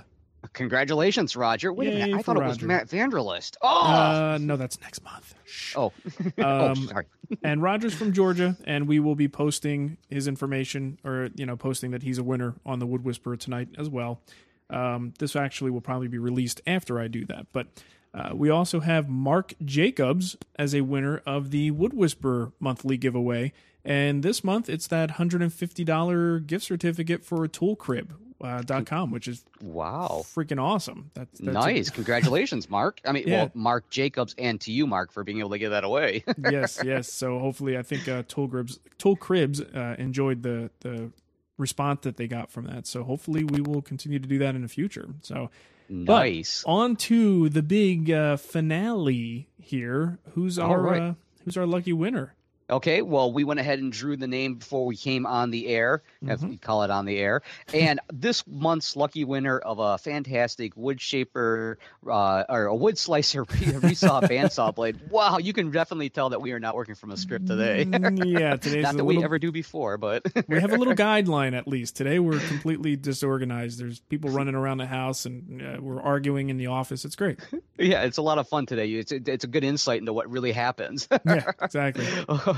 Congratulations, 0.54 1.36
Roger. 1.36 1.72
Wait 1.72 1.88
a 1.88 1.92
minute, 1.92 2.16
I 2.20 2.22
thought 2.22 2.38
it 2.38 2.44
was 2.44 2.62
Matt 2.62 2.88
Vanderlist. 2.90 3.56
Oh, 3.62 3.82
Uh, 3.86 4.38
no, 4.42 4.58
that's 4.58 4.80
next 4.82 5.04
month. 5.04 5.34
Shh. 5.46 5.76
oh, 5.78 5.94
oh, 6.38 6.68
um, 6.72 6.88
sorry. 6.88 7.06
and 7.44 7.62
Roger's 7.62 7.94
from 7.94 8.12
Georgia, 8.12 8.58
and 8.66 8.88
we 8.88 9.00
will 9.00 9.16
be 9.16 9.28
posting 9.30 9.98
his 10.10 10.28
information, 10.28 11.00
or 11.06 11.30
you 11.36 11.46
know, 11.46 11.56
posting 11.56 11.92
that 11.92 12.04
he's 12.04 12.18
a 12.18 12.24
winner 12.24 12.56
on 12.66 12.80
the 12.80 12.86
Wood 12.86 13.04
Whisperer 13.06 13.38
tonight 13.38 13.70
as 13.78 13.90
well. 13.90 14.22
Um, 14.70 15.14
this 15.20 15.36
actually 15.36 15.72
will 15.72 15.82
probably 15.82 16.08
be 16.08 16.18
released 16.18 16.62
after 16.68 17.00
I 17.00 17.08
do 17.08 17.26
that, 17.26 17.48
but 17.54 17.68
uh, 18.14 18.32
we 18.34 18.50
also 18.50 18.82
have 18.82 19.08
Mark 19.10 19.54
Jacobs 19.64 20.36
as 20.60 20.76
a 20.76 20.82
winner 20.82 21.22
of 21.26 21.52
the 21.52 21.72
Wood 21.72 21.94
Whisperer 21.94 22.52
monthly 22.60 22.98
giveaway, 22.98 23.54
and 23.86 24.22
this 24.22 24.44
month 24.44 24.70
it's 24.70 24.88
that 24.88 25.12
hundred 25.12 25.42
and 25.42 25.54
fifty 25.54 25.86
dollar 25.86 26.40
gift 26.40 26.66
certificate 26.66 27.24
for 27.24 27.44
a 27.46 27.48
tool 27.48 27.76
crib. 27.78 28.14
Uh, 28.44 28.62
dot 28.64 28.86
com, 28.86 29.12
which 29.12 29.28
is 29.28 29.44
Wow. 29.62 30.24
freaking 30.26 30.62
awesome. 30.62 31.12
That's, 31.14 31.40
that's 31.40 31.50
a- 31.50 31.52
nice. 31.52 31.90
Congratulations, 32.00 32.70
Mark. 32.70 33.00
I 33.06 33.12
mean, 33.12 33.28
Yeah. 33.28 33.36
well, 33.44 33.52
Mark 33.54 33.90
Jacobs 33.90 34.34
and 34.38 34.60
to 34.62 34.72
you, 34.72 34.88
Mark, 34.88 35.12
for 35.12 35.24
being 35.24 35.40
able 35.40 35.52
to 35.52 35.60
give 35.60 35.72
that 35.72 35.84
away. 35.84 36.24
yes, 36.52 36.80
yes. 36.84 37.12
So 37.12 37.40
hopefully, 37.40 37.78
I 37.78 37.84
think 37.84 38.08
uh, 38.08 38.24
Tool 38.28 38.48
Cribs, 38.48 38.80
Tool 38.98 39.16
Cribs 39.16 39.62
uh, 39.62 39.96
enjoyed 40.00 40.44
the 40.44 40.70
the 40.82 41.12
response 41.58 42.00
that 42.02 42.18
they 42.18 42.28
got 42.28 42.52
from 42.52 42.66
that. 42.66 42.88
So 42.88 43.04
hopefully, 43.04 43.44
we 43.44 43.62
will 43.62 43.82
continue 43.82 44.18
to 44.20 44.28
do 44.28 44.40
that 44.40 44.56
in 44.56 44.62
the 44.64 44.68
future. 44.68 45.10
So 45.22 45.52
nice. 45.90 46.64
on 46.66 46.96
to 46.96 47.50
the 47.50 47.62
big 47.62 48.10
uh, 48.10 48.38
finale 48.38 49.48
here. 49.60 50.20
Who's 50.34 50.58
All 50.58 50.72
our 50.72 50.82
right. 50.82 51.02
uh, 51.02 51.14
who's 51.46 51.58
our 51.58 51.66
lucky 51.66 51.94
winner? 51.94 52.34
Okay, 52.72 53.02
well, 53.02 53.34
we 53.34 53.44
went 53.44 53.60
ahead 53.60 53.80
and 53.80 53.92
drew 53.92 54.16
the 54.16 54.28
name 54.28 54.56
before 54.56 54.86
we 54.86 54.96
came 54.96 55.26
on 55.26 55.52
the 55.52 55.68
air, 55.68 56.04
if 56.22 56.40
Mm-hmm. 56.40 56.50
we 56.52 56.58
call 56.58 56.84
it 56.84 56.90
on 56.90 57.06
the 57.06 57.18
air. 57.18 57.42
And 57.74 58.00
this 58.14 58.46
month's 58.48 58.96
lucky 58.96 59.26
winner 59.26 59.60
of 59.60 59.80
a 59.80 59.98
fantastic 59.98 60.72
wood 60.78 61.02
shaper 61.02 61.78
uh, 62.10 62.44
or 62.48 62.66
a 62.68 62.76
wood 62.76 62.98
slicer 62.98 63.44
resaw 63.46 64.22
bandsaw 64.24 64.74
blade. 64.74 65.00
Wow, 65.10 65.40
you 65.40 65.52
can 65.52 65.70
definitely 65.72 66.10
tell 66.10 66.30
that 66.30 66.42
we 66.42 66.54
are 66.54 66.60
not 66.60 66.76
working 66.76 66.96
from 66.96 67.12
a 67.12 67.18
script 67.18 67.48
today. 67.48 67.84
Mm, 67.86 68.40
yeah, 68.40 68.56
today's 68.56 68.84
not 68.84 68.96
that 68.96 69.04
little, 69.04 69.22
we 69.22 69.26
ever 69.26 69.38
do 69.40 69.52
before, 69.52 69.98
but 69.98 70.24
we 70.48 70.60
have 70.62 70.72
a 70.72 70.78
little 70.78 70.96
guideline 70.96 71.54
at 71.58 71.68
least. 71.68 71.98
Today 71.98 72.20
we're 72.20 72.40
completely 72.40 72.96
disorganized. 72.96 73.80
There's 73.80 74.00
people 74.00 74.30
running 74.30 74.56
around 74.56 74.78
the 74.78 74.88
house 74.88 75.26
and 75.26 75.62
uh, 75.62 75.82
we're 75.82 76.02
arguing 76.02 76.50
in 76.50 76.58
the 76.58 76.68
office. 76.68 77.04
It's 77.04 77.16
great. 77.18 77.40
yeah, 77.78 78.04
it's 78.04 78.18
a 78.18 78.22
lot 78.22 78.38
of 78.38 78.48
fun 78.48 78.66
today. 78.66 78.88
It's 78.92 79.12
it's 79.12 79.44
a 79.44 79.48
good 79.48 79.64
insight 79.66 80.00
into 80.00 80.14
what 80.14 80.30
really 80.32 80.54
happens. 80.54 81.08
Yeah, 81.26 81.52
exactly. 81.62 82.06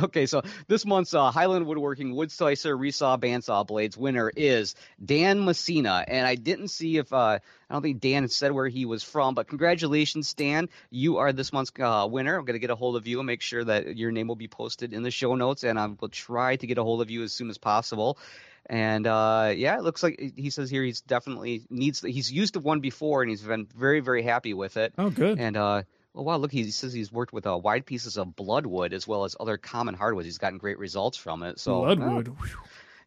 Okay, 0.04 0.26
so 0.26 0.42
this 0.68 0.86
month's 0.86 1.14
uh, 1.14 1.32
Highland 1.32 1.66
Woodworking 1.66 2.16
Wood 2.16 2.32
Slicer 2.32 2.78
Resaw 2.78 3.20
Bandsaw 3.20 3.66
Blades 3.66 3.98
winner 3.98 4.32
is 4.36 4.76
Dan 5.04 5.46
Messina, 5.46 6.04
and 6.08 6.28
I 6.28 6.36
didn't 6.36 6.70
see 6.70 6.98
if 6.98 7.12
uh, 7.12 7.40
I 7.40 7.74
don't 7.74 7.82
think 7.82 8.02
Dan 8.02 8.28
said 8.28 8.52
where 8.52 8.68
he 8.68 8.86
was 8.86 9.04
from, 9.04 9.36
but 9.36 9.48
congratulations, 9.48 10.34
Dan! 10.34 10.70
You 10.90 11.18
are 11.18 11.34
this 11.34 11.54
month's 11.54 11.72
uh, 11.80 12.08
winner. 12.10 12.38
I'm 12.38 12.46
going 12.46 12.54
to 12.54 12.60
get 12.60 12.70
a 12.70 12.76
hold 12.76 12.96
of 12.96 13.08
you 13.08 13.20
and 13.20 13.28
make 13.28 13.42
sure 13.42 13.64
that 13.64 13.98
your 13.98 14.12
name 14.12 14.28
will 14.28 14.36
be 14.36 14.48
posted 14.48 14.94
in 14.94 15.04
the 15.04 15.12
show 15.12 15.36
notes, 15.36 15.64
and 15.64 15.80
I 15.80 15.88
will 15.88 16.10
try 16.10 16.56
to 16.56 16.68
get 16.68 16.78
a 16.78 16.84
hold 16.84 17.02
of 17.02 17.10
you 17.10 17.24
as 17.24 17.34
soon 17.34 17.50
as 17.50 17.58
possible. 17.58 18.18
And 18.66 19.08
uh, 19.08 19.54
yeah, 19.56 19.78
it 19.78 19.84
looks 19.84 20.04
like 20.04 20.34
he 20.36 20.50
says 20.50 20.70
here 20.70 20.84
he's 20.84 21.02
definitely 21.02 21.64
needs. 21.70 22.02
He's 22.02 22.32
used 22.32 22.54
the 22.54 22.60
one 22.60 22.80
before, 22.80 23.22
and 23.22 23.30
he's 23.30 23.42
been 23.42 23.68
very 23.76 24.00
very 24.00 24.24
happy 24.24 24.54
with 24.54 24.78
it. 24.78 24.94
Oh, 24.98 25.10
good. 25.10 25.38
And 25.40 25.58
uh, 25.58 25.84
oh 26.16 26.22
wow, 26.22 26.38
look, 26.38 26.52
he 26.52 26.70
says 26.72 26.94
he's 26.94 27.12
worked 27.12 27.34
with 27.34 27.48
uh, 27.48 27.58
wide 27.58 27.86
pieces 27.86 28.18
of 28.18 28.36
bloodwood 28.36 28.94
as 28.94 29.08
well 29.08 29.24
as 29.24 29.36
other 29.40 29.58
common 29.58 29.96
hardwoods. 29.96 30.26
He's 30.26 30.38
gotten 30.38 30.58
great 30.58 30.80
results 30.80 31.18
from 31.18 31.44
it. 31.44 31.60
So 31.60 31.82
Bloodwood. 31.82 32.36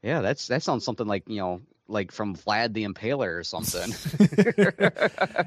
yeah, 0.02 0.20
that's 0.20 0.48
that 0.48 0.62
sounds 0.62 0.84
something 0.84 1.06
like 1.06 1.28
you 1.28 1.38
know 1.38 1.60
like 1.88 2.10
from 2.10 2.34
Vlad 2.34 2.72
the 2.72 2.84
Impaler 2.84 3.38
or 3.38 3.44
something. 3.44 3.92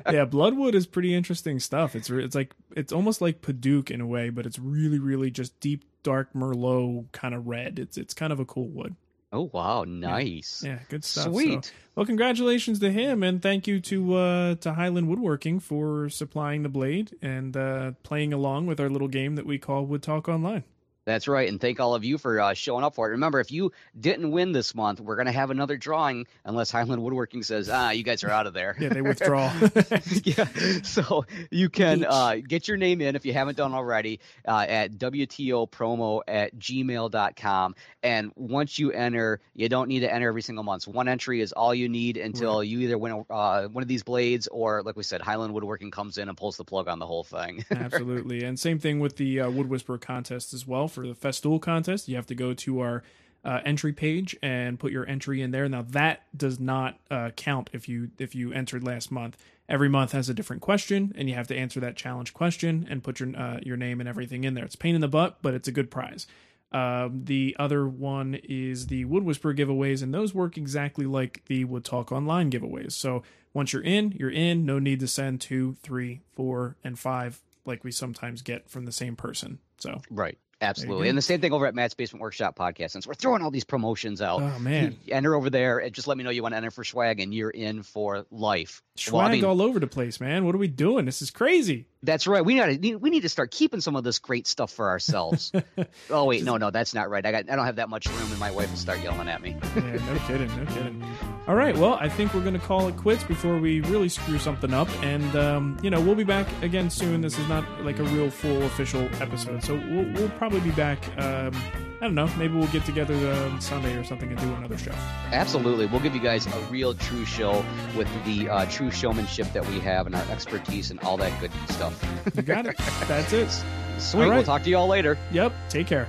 yeah, 0.11 0.25
Bloodwood 0.29 0.75
is 0.75 0.87
pretty 0.87 1.13
interesting 1.13 1.59
stuff. 1.59 1.95
It's 1.95 2.09
re- 2.09 2.23
it's 2.23 2.35
like 2.35 2.53
it's 2.75 2.93
almost 2.93 3.21
like 3.21 3.41
Padauk 3.41 3.91
in 3.91 4.01
a 4.01 4.07
way, 4.07 4.29
but 4.29 4.45
it's 4.45 4.59
really 4.59 4.99
really 4.99 5.31
just 5.31 5.59
deep 5.59 5.83
dark 6.03 6.33
Merlot 6.33 7.11
kind 7.11 7.33
of 7.33 7.47
red. 7.47 7.79
It's 7.79 7.97
it's 7.97 8.13
kind 8.13 8.31
of 8.31 8.39
a 8.39 8.45
cool 8.45 8.67
wood. 8.67 8.95
Oh 9.31 9.49
wow, 9.53 9.83
nice. 9.87 10.63
Yeah, 10.65 10.79
good 10.89 11.03
stuff. 11.05 11.25
So- 11.25 11.31
Sweet. 11.31 11.73
well, 11.95 12.05
congratulations 12.05 12.79
to 12.79 12.91
him, 12.91 13.23
and 13.23 13.41
thank 13.41 13.67
you 13.67 13.79
to 13.81 14.13
uh, 14.15 14.55
to 14.55 14.73
Highland 14.73 15.07
Woodworking 15.09 15.59
for 15.59 16.09
supplying 16.09 16.63
the 16.63 16.69
blade 16.69 17.15
and 17.21 17.55
uh, 17.55 17.91
playing 18.03 18.33
along 18.33 18.65
with 18.67 18.79
our 18.79 18.89
little 18.89 19.07
game 19.07 19.35
that 19.35 19.45
we 19.45 19.57
call 19.57 19.85
Wood 19.85 20.01
Talk 20.03 20.27
Online. 20.29 20.63
That's 21.05 21.27
right, 21.27 21.49
and 21.49 21.59
thank 21.59 21.79
all 21.79 21.95
of 21.95 22.03
you 22.03 22.17
for 22.17 22.39
uh, 22.39 22.53
showing 22.53 22.83
up 22.83 22.95
for 22.95 23.07
it. 23.07 23.11
Remember, 23.11 23.39
if 23.39 23.51
you 23.51 23.71
didn't 23.99 24.31
win 24.31 24.51
this 24.51 24.75
month, 24.75 24.99
we're 24.99 25.15
gonna 25.15 25.31
have 25.31 25.49
another 25.49 25.77
drawing 25.77 26.27
unless 26.45 26.71
Highland 26.71 27.01
Woodworking 27.01 27.43
says, 27.43 27.69
ah, 27.69 27.91
you 27.91 28.03
guys 28.03 28.23
are 28.23 28.29
out 28.29 28.47
of 28.47 28.53
there. 28.53 28.75
Yeah, 28.79 28.89
they 28.89 29.01
withdraw. 29.01 29.51
yeah. 30.23 30.47
So 30.83 31.25
you 31.51 31.69
can 31.69 32.05
uh, 32.05 32.35
get 32.35 32.67
your 32.67 32.77
name 32.77 33.01
in 33.01 33.15
if 33.15 33.25
you 33.25 33.33
haven't 33.33 33.57
done 33.57 33.73
already 33.73 34.19
uh, 34.47 34.65
at 34.67 34.93
WTOpromo 34.93 36.21
at 36.27 36.57
gmail.com. 36.57 37.75
And 38.03 38.31
once 38.35 38.77
you 38.77 38.91
enter, 38.91 39.39
you 39.53 39.69
don't 39.69 39.87
need 39.87 40.01
to 40.01 40.13
enter 40.13 40.27
every 40.27 40.41
single 40.41 40.63
month. 40.63 40.83
So 40.83 40.91
one 40.91 41.07
entry 41.07 41.41
is 41.41 41.53
all 41.53 41.73
you 41.73 41.89
need 41.89 42.17
until 42.17 42.63
you 42.63 42.79
either 42.79 42.97
win 42.97 43.25
uh, 43.29 43.67
one 43.67 43.81
of 43.81 43.87
these 43.87 44.03
blades 44.03 44.47
or, 44.47 44.83
like 44.83 44.95
we 44.95 45.03
said, 45.03 45.21
Highland 45.21 45.53
Woodworking 45.53 45.91
comes 45.91 46.17
in 46.17 46.29
and 46.29 46.37
pulls 46.37 46.57
the 46.57 46.65
plug 46.65 46.87
on 46.87 46.99
the 46.99 47.05
whole 47.05 47.23
thing. 47.23 47.65
Absolutely. 47.71 48.43
And 48.43 48.59
same 48.59 48.79
thing 48.79 48.99
with 48.99 49.15
the 49.17 49.41
uh, 49.41 49.49
Wood 49.49 49.69
Whisperer 49.69 49.97
contest 49.97 50.53
as 50.53 50.67
well. 50.67 50.87
For 50.89 51.07
the 51.07 51.13
Festool 51.13 51.61
contest, 51.61 52.07
you 52.07 52.15
have 52.15 52.27
to 52.27 52.35
go 52.35 52.53
to 52.53 52.79
our 52.81 53.03
uh, 53.43 53.61
entry 53.63 53.93
page 53.93 54.35
and 54.41 54.79
put 54.79 54.91
your 54.91 55.07
entry 55.07 55.41
in 55.41 55.51
there. 55.51 55.67
Now 55.69 55.83
that 55.89 56.23
does 56.37 56.59
not 56.59 56.99
uh, 57.09 57.31
count 57.35 57.69
if 57.73 57.87
you 57.87 58.11
if 58.17 58.35
you 58.35 58.51
entered 58.51 58.83
last 58.83 59.11
month. 59.11 59.37
Every 59.67 59.87
month 59.87 60.13
has 60.13 60.29
a 60.29 60.33
different 60.33 60.63
question, 60.63 61.13
and 61.15 61.29
you 61.29 61.35
have 61.35 61.47
to 61.47 61.55
answer 61.55 61.79
that 61.79 61.95
challenge 61.95 62.33
question 62.33 62.87
and 62.89 63.03
put 63.03 63.19
your 63.19 63.35
uh, 63.37 63.59
your 63.63 63.77
name 63.77 63.99
and 63.99 64.09
everything 64.09 64.43
in 64.43 64.55
there. 64.55 64.65
It's 64.65 64.75
pain 64.75 64.95
in 64.95 65.01
the 65.01 65.07
butt, 65.07 65.37
but 65.41 65.53
it's 65.53 65.67
a 65.67 65.71
good 65.71 65.91
prize. 65.91 66.27
Um, 66.71 67.21
the 67.25 67.55
other 67.57 67.87
one 67.87 68.35
is 68.43 68.87
the 68.87 69.05
Wood 69.05 69.23
Whisperer 69.23 69.53
giveaways, 69.53 70.03
and 70.03 70.13
those 70.13 70.33
work 70.33 70.57
exactly 70.57 71.05
like 71.05 71.43
the 71.45 71.65
Wood 71.65 71.83
Talk 71.85 72.11
Online 72.11 72.51
giveaways. 72.51 72.91
So 72.91 73.23
once 73.53 73.73
you're 73.73 73.81
in, 73.81 74.11
you're 74.11 74.29
in. 74.29 74.65
No 74.65 74.79
need 74.79 74.99
to 74.99 75.07
send 75.07 75.41
two, 75.41 75.77
three, 75.81 76.21
four, 76.33 76.75
and 76.83 76.97
five 76.97 77.41
like 77.65 77.83
we 77.83 77.91
sometimes 77.91 78.41
get 78.41 78.69
from 78.69 78.85
the 78.85 78.91
same 78.91 79.15
person. 79.15 79.59
So, 79.77 80.01
right. 80.09 80.37
Absolutely. 80.61 81.07
And 81.07 81.17
the 81.17 81.21
same 81.21 81.39
thing 81.39 81.53
over 81.53 81.65
at 81.65 81.75
Matt's 81.75 81.93
Basement 81.93 82.21
Workshop 82.21 82.57
podcast. 82.57 82.91
Since 82.91 83.07
we're 83.07 83.13
throwing 83.13 83.41
all 83.41 83.51
these 83.51 83.63
promotions 83.63 84.21
out, 84.21 84.41
oh 84.41 84.59
man, 84.59 84.97
enter 85.07 85.33
over 85.33 85.49
there 85.49 85.79
and 85.79 85.93
just 85.93 86.07
let 86.07 86.17
me 86.17 86.23
know 86.23 86.29
you 86.29 86.43
want 86.43 86.53
to 86.53 86.57
enter 86.57 86.71
for 86.71 86.83
swag 86.83 87.19
and 87.19 87.33
you're 87.33 87.49
in 87.49 87.81
for 87.83 88.25
life. 88.29 88.81
swag 88.95 89.13
Well, 89.13 89.25
I 89.25 89.31
mean, 89.31 89.45
all 89.45 89.61
over 89.61 89.79
the 89.79 89.87
place, 89.87 90.19
man. 90.19 90.45
What 90.45 90.55
are 90.55 90.59
we 90.59 90.67
doing? 90.67 91.05
This 91.05 91.21
is 91.21 91.31
crazy. 91.31 91.85
That's 92.01 92.27
right. 92.27 92.43
We 92.45 92.55
need 92.55 92.95
we 92.95 93.09
need 93.09 93.21
to 93.21 93.29
start 93.29 93.51
keeping 93.51 93.81
some 93.81 93.95
of 93.95 94.03
this 94.05 94.19
great 94.19 94.47
stuff 94.47 94.71
for 94.71 94.89
ourselves. 94.89 95.51
oh 96.09 96.25
wait, 96.25 96.43
no, 96.43 96.55
no, 96.57 96.71
that's 96.71 96.93
not 96.93 97.09
right. 97.09 97.25
I 97.25 97.31
got 97.31 97.49
I 97.49 97.55
don't 97.57 97.65
have 97.65 97.75
that 97.75 97.89
much 97.89 98.07
room, 98.07 98.31
and 98.31 98.39
my 98.39 98.51
wife 98.51 98.69
will 98.69 98.77
start 98.77 99.01
yelling 99.01 99.27
at 99.27 99.41
me. 99.41 99.55
Yeah, 99.75 99.95
no 100.13 100.19
kidding, 100.27 100.55
no 100.57 100.65
kidding. 100.65 101.03
All 101.47 101.55
right, 101.55 101.75
well, 101.75 101.93
I 101.93 102.09
think 102.09 102.33
we're 102.33 102.41
going 102.41 102.59
to 102.59 102.59
call 102.59 102.87
it 102.89 102.97
quits 102.97 103.23
before 103.23 103.57
we 103.57 103.81
really 103.81 104.09
screw 104.09 104.37
something 104.37 104.73
up. 104.73 104.87
And, 105.03 105.35
um, 105.35 105.77
you 105.81 105.89
know, 105.89 105.99
we'll 105.99 106.15
be 106.15 106.23
back 106.23 106.47
again 106.61 106.89
soon. 106.89 107.21
This 107.21 107.39
is 107.39 107.47
not 107.47 107.65
like 107.83 107.97
a 107.97 108.03
real 108.03 108.29
full 108.29 108.61
official 108.63 109.09
episode. 109.21 109.63
So 109.63 109.75
we'll, 109.75 110.11
we'll 110.13 110.29
probably 110.31 110.59
be 110.59 110.71
back. 110.71 110.99
Um, 111.17 111.55
I 112.01 112.05
don't 112.05 112.15
know. 112.15 112.27
Maybe 112.37 112.55
we'll 112.55 112.67
get 112.67 112.85
together 112.85 113.15
uh, 113.15 113.59
Sunday 113.59 113.95
or 113.97 114.03
something 114.03 114.29
and 114.29 114.39
do 114.39 114.53
another 114.53 114.77
show. 114.77 114.93
Absolutely, 115.31 115.85
we'll 115.87 116.01
give 116.01 116.13
you 116.13 116.21
guys 116.21 116.45
a 116.45 116.59
real 116.69 116.93
true 116.93 117.25
show 117.25 117.65
with 117.97 118.07
the 118.25 118.47
uh, 118.47 118.65
true 118.65 118.91
showmanship 118.91 119.51
that 119.53 119.65
we 119.67 119.79
have 119.79 120.05
and 120.05 120.15
our 120.15 120.31
expertise 120.31 120.91
and 120.91 120.99
all 121.01 121.17
that 121.17 121.37
good 121.41 121.51
stuff. 121.69 121.88
You 122.35 122.41
got 122.41 122.65
it. 122.65 122.77
That's 123.07 123.33
it. 123.33 123.49
Sweet. 123.97 124.23
All 124.23 124.29
right. 124.29 124.35
We'll 124.37 124.45
talk 124.45 124.63
to 124.63 124.69
you 124.69 124.77
all 124.77 124.87
later. 124.87 125.17
Yep. 125.31 125.53
Take 125.69 125.87
care. 125.87 126.07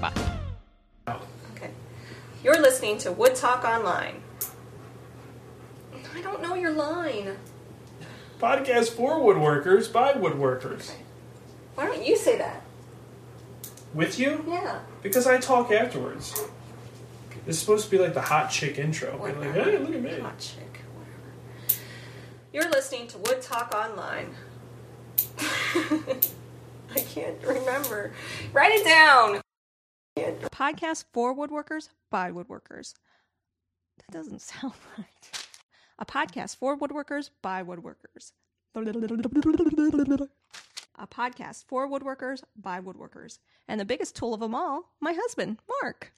Bye. 0.00 0.12
Okay. 1.08 1.70
You're 2.44 2.60
listening 2.60 2.98
to 2.98 3.12
Wood 3.12 3.34
Talk 3.34 3.64
Online. 3.64 4.22
I 6.14 6.20
don't 6.22 6.42
know 6.42 6.54
your 6.54 6.72
line. 6.72 7.36
Podcast 8.38 8.90
for 8.90 9.18
woodworkers 9.18 9.92
by 9.92 10.12
woodworkers. 10.12 10.92
Why 11.74 11.86
don't 11.86 12.04
you 12.04 12.16
say 12.16 12.38
that? 12.38 12.62
With 13.94 14.18
you? 14.18 14.44
Yeah. 14.46 14.80
Because 15.02 15.26
I 15.26 15.38
talk 15.38 15.72
afterwards. 15.72 16.32
This 17.46 17.56
is 17.56 17.60
supposed 17.60 17.84
to 17.84 17.90
be 17.90 17.98
like 17.98 18.12
the 18.14 18.20
hot 18.20 18.50
chick 18.50 18.78
intro. 18.78 19.16
Like, 19.22 19.40
hey, 19.40 19.78
look 19.78 19.94
at 19.94 20.02
me. 20.02 20.18
Hot 20.18 20.38
chick, 20.38 20.80
whatever. 20.94 21.80
You're 22.52 22.70
listening 22.70 23.06
to 23.08 23.18
Wood 23.18 23.40
Talk 23.40 23.74
Online. 23.74 24.34
I 26.94 27.00
can't 27.00 27.42
remember. 27.42 28.12
Write 28.52 28.72
it 28.72 28.84
down. 28.84 29.40
Podcast 30.50 31.04
for 31.12 31.34
woodworkers 31.34 31.90
by 32.10 32.30
woodworkers. 32.30 32.94
That 33.98 34.12
doesn't 34.12 34.40
sound 34.42 34.74
right. 34.96 35.46
A 35.98 36.06
podcast 36.06 36.56
for 36.56 36.78
woodworkers 36.78 37.30
by 37.42 37.62
woodworkers. 37.62 38.32
A 40.98 41.06
podcast 41.06 41.64
for 41.66 41.88
woodworkers 41.88 42.42
by 42.56 42.80
woodworkers. 42.80 43.38
And 43.68 43.80
the 43.80 43.84
biggest 43.84 44.16
tool 44.16 44.34
of 44.34 44.40
them 44.40 44.54
all, 44.54 44.92
my 45.00 45.12
husband, 45.12 45.58
Mark. 45.82 46.12